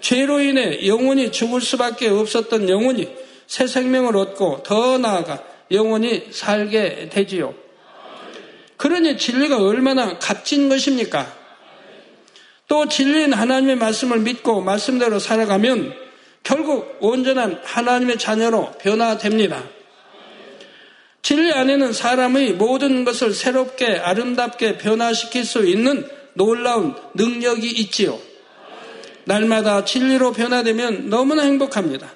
죄로 0.00 0.38
인해 0.38 0.86
영혼이 0.86 1.32
죽을 1.32 1.60
수밖에 1.60 2.06
없었던 2.06 2.68
영혼이 2.68 3.08
새 3.48 3.66
생명을 3.66 4.16
얻고 4.16 4.62
더 4.62 4.96
나아가 4.96 5.42
영혼이 5.72 6.28
살게 6.30 7.08
되지요. 7.10 7.52
그러니 8.76 9.18
진리가 9.18 9.60
얼마나 9.60 10.20
값진 10.20 10.68
것입니까? 10.68 11.37
또 12.68 12.86
진리인 12.86 13.32
하나님의 13.32 13.76
말씀을 13.76 14.20
믿고 14.20 14.60
말씀대로 14.60 15.18
살아가면 15.18 15.94
결국 16.42 16.96
온전한 17.00 17.60
하나님의 17.64 18.18
자녀로 18.18 18.72
변화됩니다. 18.80 19.64
진리 21.22 21.52
안에는 21.52 21.92
사람의 21.92 22.52
모든 22.54 23.04
것을 23.04 23.34
새롭게 23.34 23.98
아름답게 23.98 24.78
변화시킬 24.78 25.44
수 25.44 25.66
있는 25.66 26.06
놀라운 26.34 26.94
능력이 27.14 27.66
있지요. 27.66 28.18
날마다 29.24 29.84
진리로 29.84 30.32
변화되면 30.32 31.10
너무나 31.10 31.42
행복합니다. 31.42 32.10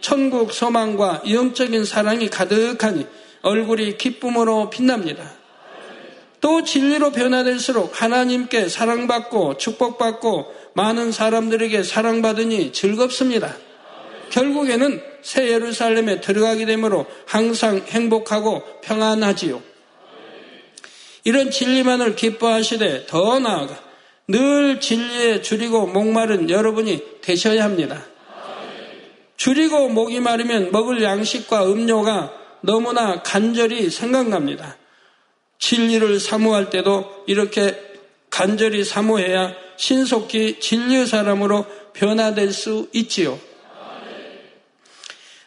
천국 0.00 0.52
소망과 0.52 1.22
영적인 1.30 1.84
사랑이 1.84 2.28
가득하니 2.28 3.06
얼굴이 3.42 3.96
기쁨으로 3.96 4.68
빛납니다. 4.70 5.37
또 6.40 6.62
진리로 6.62 7.10
변화될수록 7.10 8.00
하나님께 8.00 8.68
사랑받고 8.68 9.58
축복받고 9.58 10.46
많은 10.74 11.12
사람들에게 11.12 11.82
사랑받으니 11.82 12.72
즐겁습니다. 12.72 13.56
결국에는 14.30 15.02
새 15.22 15.50
예루살렘에 15.50 16.20
들어가게 16.20 16.64
되므로 16.64 17.06
항상 17.26 17.82
행복하고 17.88 18.62
평안하지요. 18.82 19.60
이런 21.24 21.50
진리만을 21.50 22.16
기뻐하시되 22.16 23.06
더 23.06 23.38
나아가 23.38 23.78
늘 24.28 24.80
진리에 24.80 25.42
줄이고 25.42 25.86
목마른 25.86 26.48
여러분이 26.48 27.20
되셔야 27.20 27.64
합니다. 27.64 28.06
줄이고 29.36 29.88
목이 29.88 30.20
마르면 30.20 30.72
먹을 30.72 31.02
양식과 31.02 31.70
음료가 31.70 32.32
너무나 32.60 33.22
간절히 33.22 33.90
생각납니다. 33.90 34.77
진리를 35.58 36.20
사모할 36.20 36.70
때도 36.70 37.24
이렇게 37.26 37.76
간절히 38.30 38.84
사모해야 38.84 39.54
신속히 39.76 40.60
진리의 40.60 41.06
사람으로 41.06 41.66
변화될 41.92 42.52
수 42.52 42.88
있지요. 42.92 43.38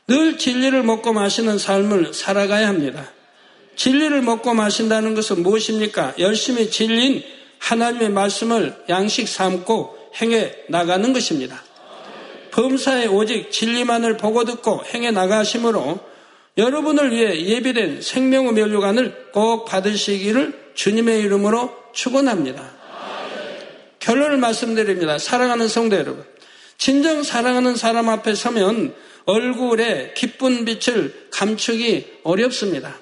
늘 0.07 0.37
진리를 0.37 0.83
먹고 0.83 1.13
마시는 1.13 1.57
삶을 1.57 2.13
살아가야 2.13 2.67
합니다. 2.67 3.11
진리를 3.75 4.21
먹고 4.21 4.53
마신다는 4.53 5.15
것은 5.15 5.41
무엇입니까? 5.43 6.15
열심히 6.19 6.69
진리인 6.69 7.23
하나님의 7.59 8.09
말씀을 8.09 8.75
양식 8.89 9.27
삼고 9.27 10.11
행해 10.21 10.53
나가는 10.67 11.13
것입니다. 11.13 11.63
범사에 12.51 13.07
오직 13.07 13.51
진리만을 13.51 14.17
보고 14.17 14.43
듣고 14.43 14.83
행해 14.93 15.11
나가심으로 15.11 15.99
여러분을 16.57 17.11
위해 17.11 17.45
예비된 17.45 18.01
생명의 18.01 18.53
면류관을 18.53 19.31
꼭 19.31 19.65
받으시기를 19.65 20.71
주님의 20.73 21.21
이름으로 21.21 21.71
축원합니다. 21.93 22.71
결론을 23.99 24.37
말씀드립니다. 24.37 25.17
사랑하는 25.17 25.67
성도 25.67 25.95
여러분. 25.95 26.25
진정 26.77 27.23
사랑하는 27.23 27.75
사람 27.75 28.09
앞에 28.09 28.33
서면 28.33 28.93
얼굴에 29.25 30.13
기쁜 30.15 30.65
빛을 30.65 31.27
감추기 31.31 32.07
어렵습니다. 32.23 32.97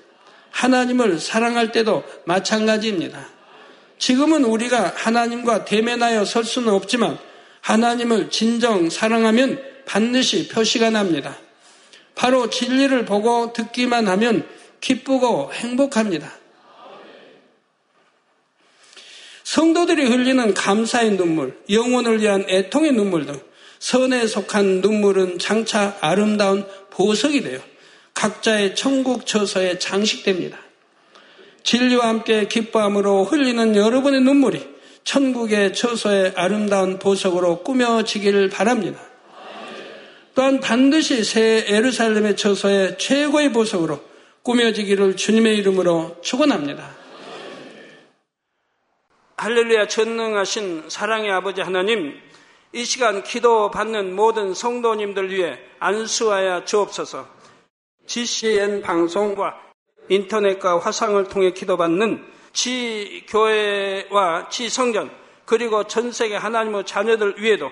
하나님을 0.51 1.19
사랑할 1.19 1.71
때도 1.71 2.03
마찬가지입니다. 2.25 3.29
지금은 3.97 4.43
우리가 4.43 4.93
하나님과 4.95 5.65
대면하여 5.65 6.25
설 6.25 6.43
수는 6.43 6.73
없지만 6.73 7.17
하나님을 7.61 8.29
진정 8.29 8.89
사랑하면 8.89 9.61
반드시 9.85 10.47
표시가 10.49 10.89
납니다. 10.89 11.37
바로 12.19 12.49
진리를 12.49 13.05
보고 13.05 13.53
듣기만 13.53 14.09
하면 14.09 14.45
기쁘고 14.81 15.53
행복합니다. 15.53 16.29
성도들이 19.45 20.03
흘리는 20.05 20.53
감사의 20.53 21.15
눈물, 21.15 21.57
영혼을 21.69 22.19
위한 22.19 22.43
애통의 22.49 22.91
눈물 22.91 23.25
등 23.25 23.39
선에 23.79 24.27
속한 24.27 24.81
눈물은 24.81 25.39
장차 25.39 25.97
아름다운 26.01 26.67
보석이 26.89 27.41
되어 27.41 27.61
각자의 28.15 28.75
천국 28.75 29.25
처소에 29.25 29.79
장식됩니다. 29.79 30.59
진리와 31.63 32.09
함께 32.09 32.49
기뻐함으로 32.49 33.23
흘리는 33.23 33.77
여러분의 33.77 34.19
눈물이 34.19 34.67
천국의 35.05 35.73
처소의 35.73 36.33
아름다운 36.35 36.99
보석으로 36.99 37.63
꾸며지기를 37.63 38.49
바랍니다. 38.49 39.08
또한 40.35 40.59
반드시 40.59 41.23
새 41.23 41.65
에르살렘의 41.67 42.35
처소의 42.37 42.97
최고의 42.97 43.51
보석으로 43.51 43.99
꾸며지기를 44.43 45.15
주님의 45.15 45.57
이름으로 45.57 46.17
축원합니다. 46.21 46.97
할렐루야 49.37 49.87
전능하신 49.87 50.89
사랑의 50.89 51.31
아버지 51.31 51.61
하나님 51.61 52.19
이 52.73 52.83
시간 52.83 53.23
기도 53.23 53.71
받는 53.71 54.15
모든 54.15 54.53
성도님들 54.53 55.31
위해 55.31 55.57
안수하여 55.79 56.65
주옵소서 56.65 57.27
GCN 58.05 58.81
방송과 58.81 59.55
인터넷과 60.09 60.79
화상을 60.79 61.23
통해 61.29 61.51
기도받는 61.51 62.25
지 62.51 63.25
교회와 63.29 64.49
지 64.49 64.69
성전 64.69 65.09
그리고 65.45 65.85
전 65.85 66.11
세계 66.11 66.35
하나님의 66.35 66.85
자녀들 66.85 67.35
위에도 67.37 67.71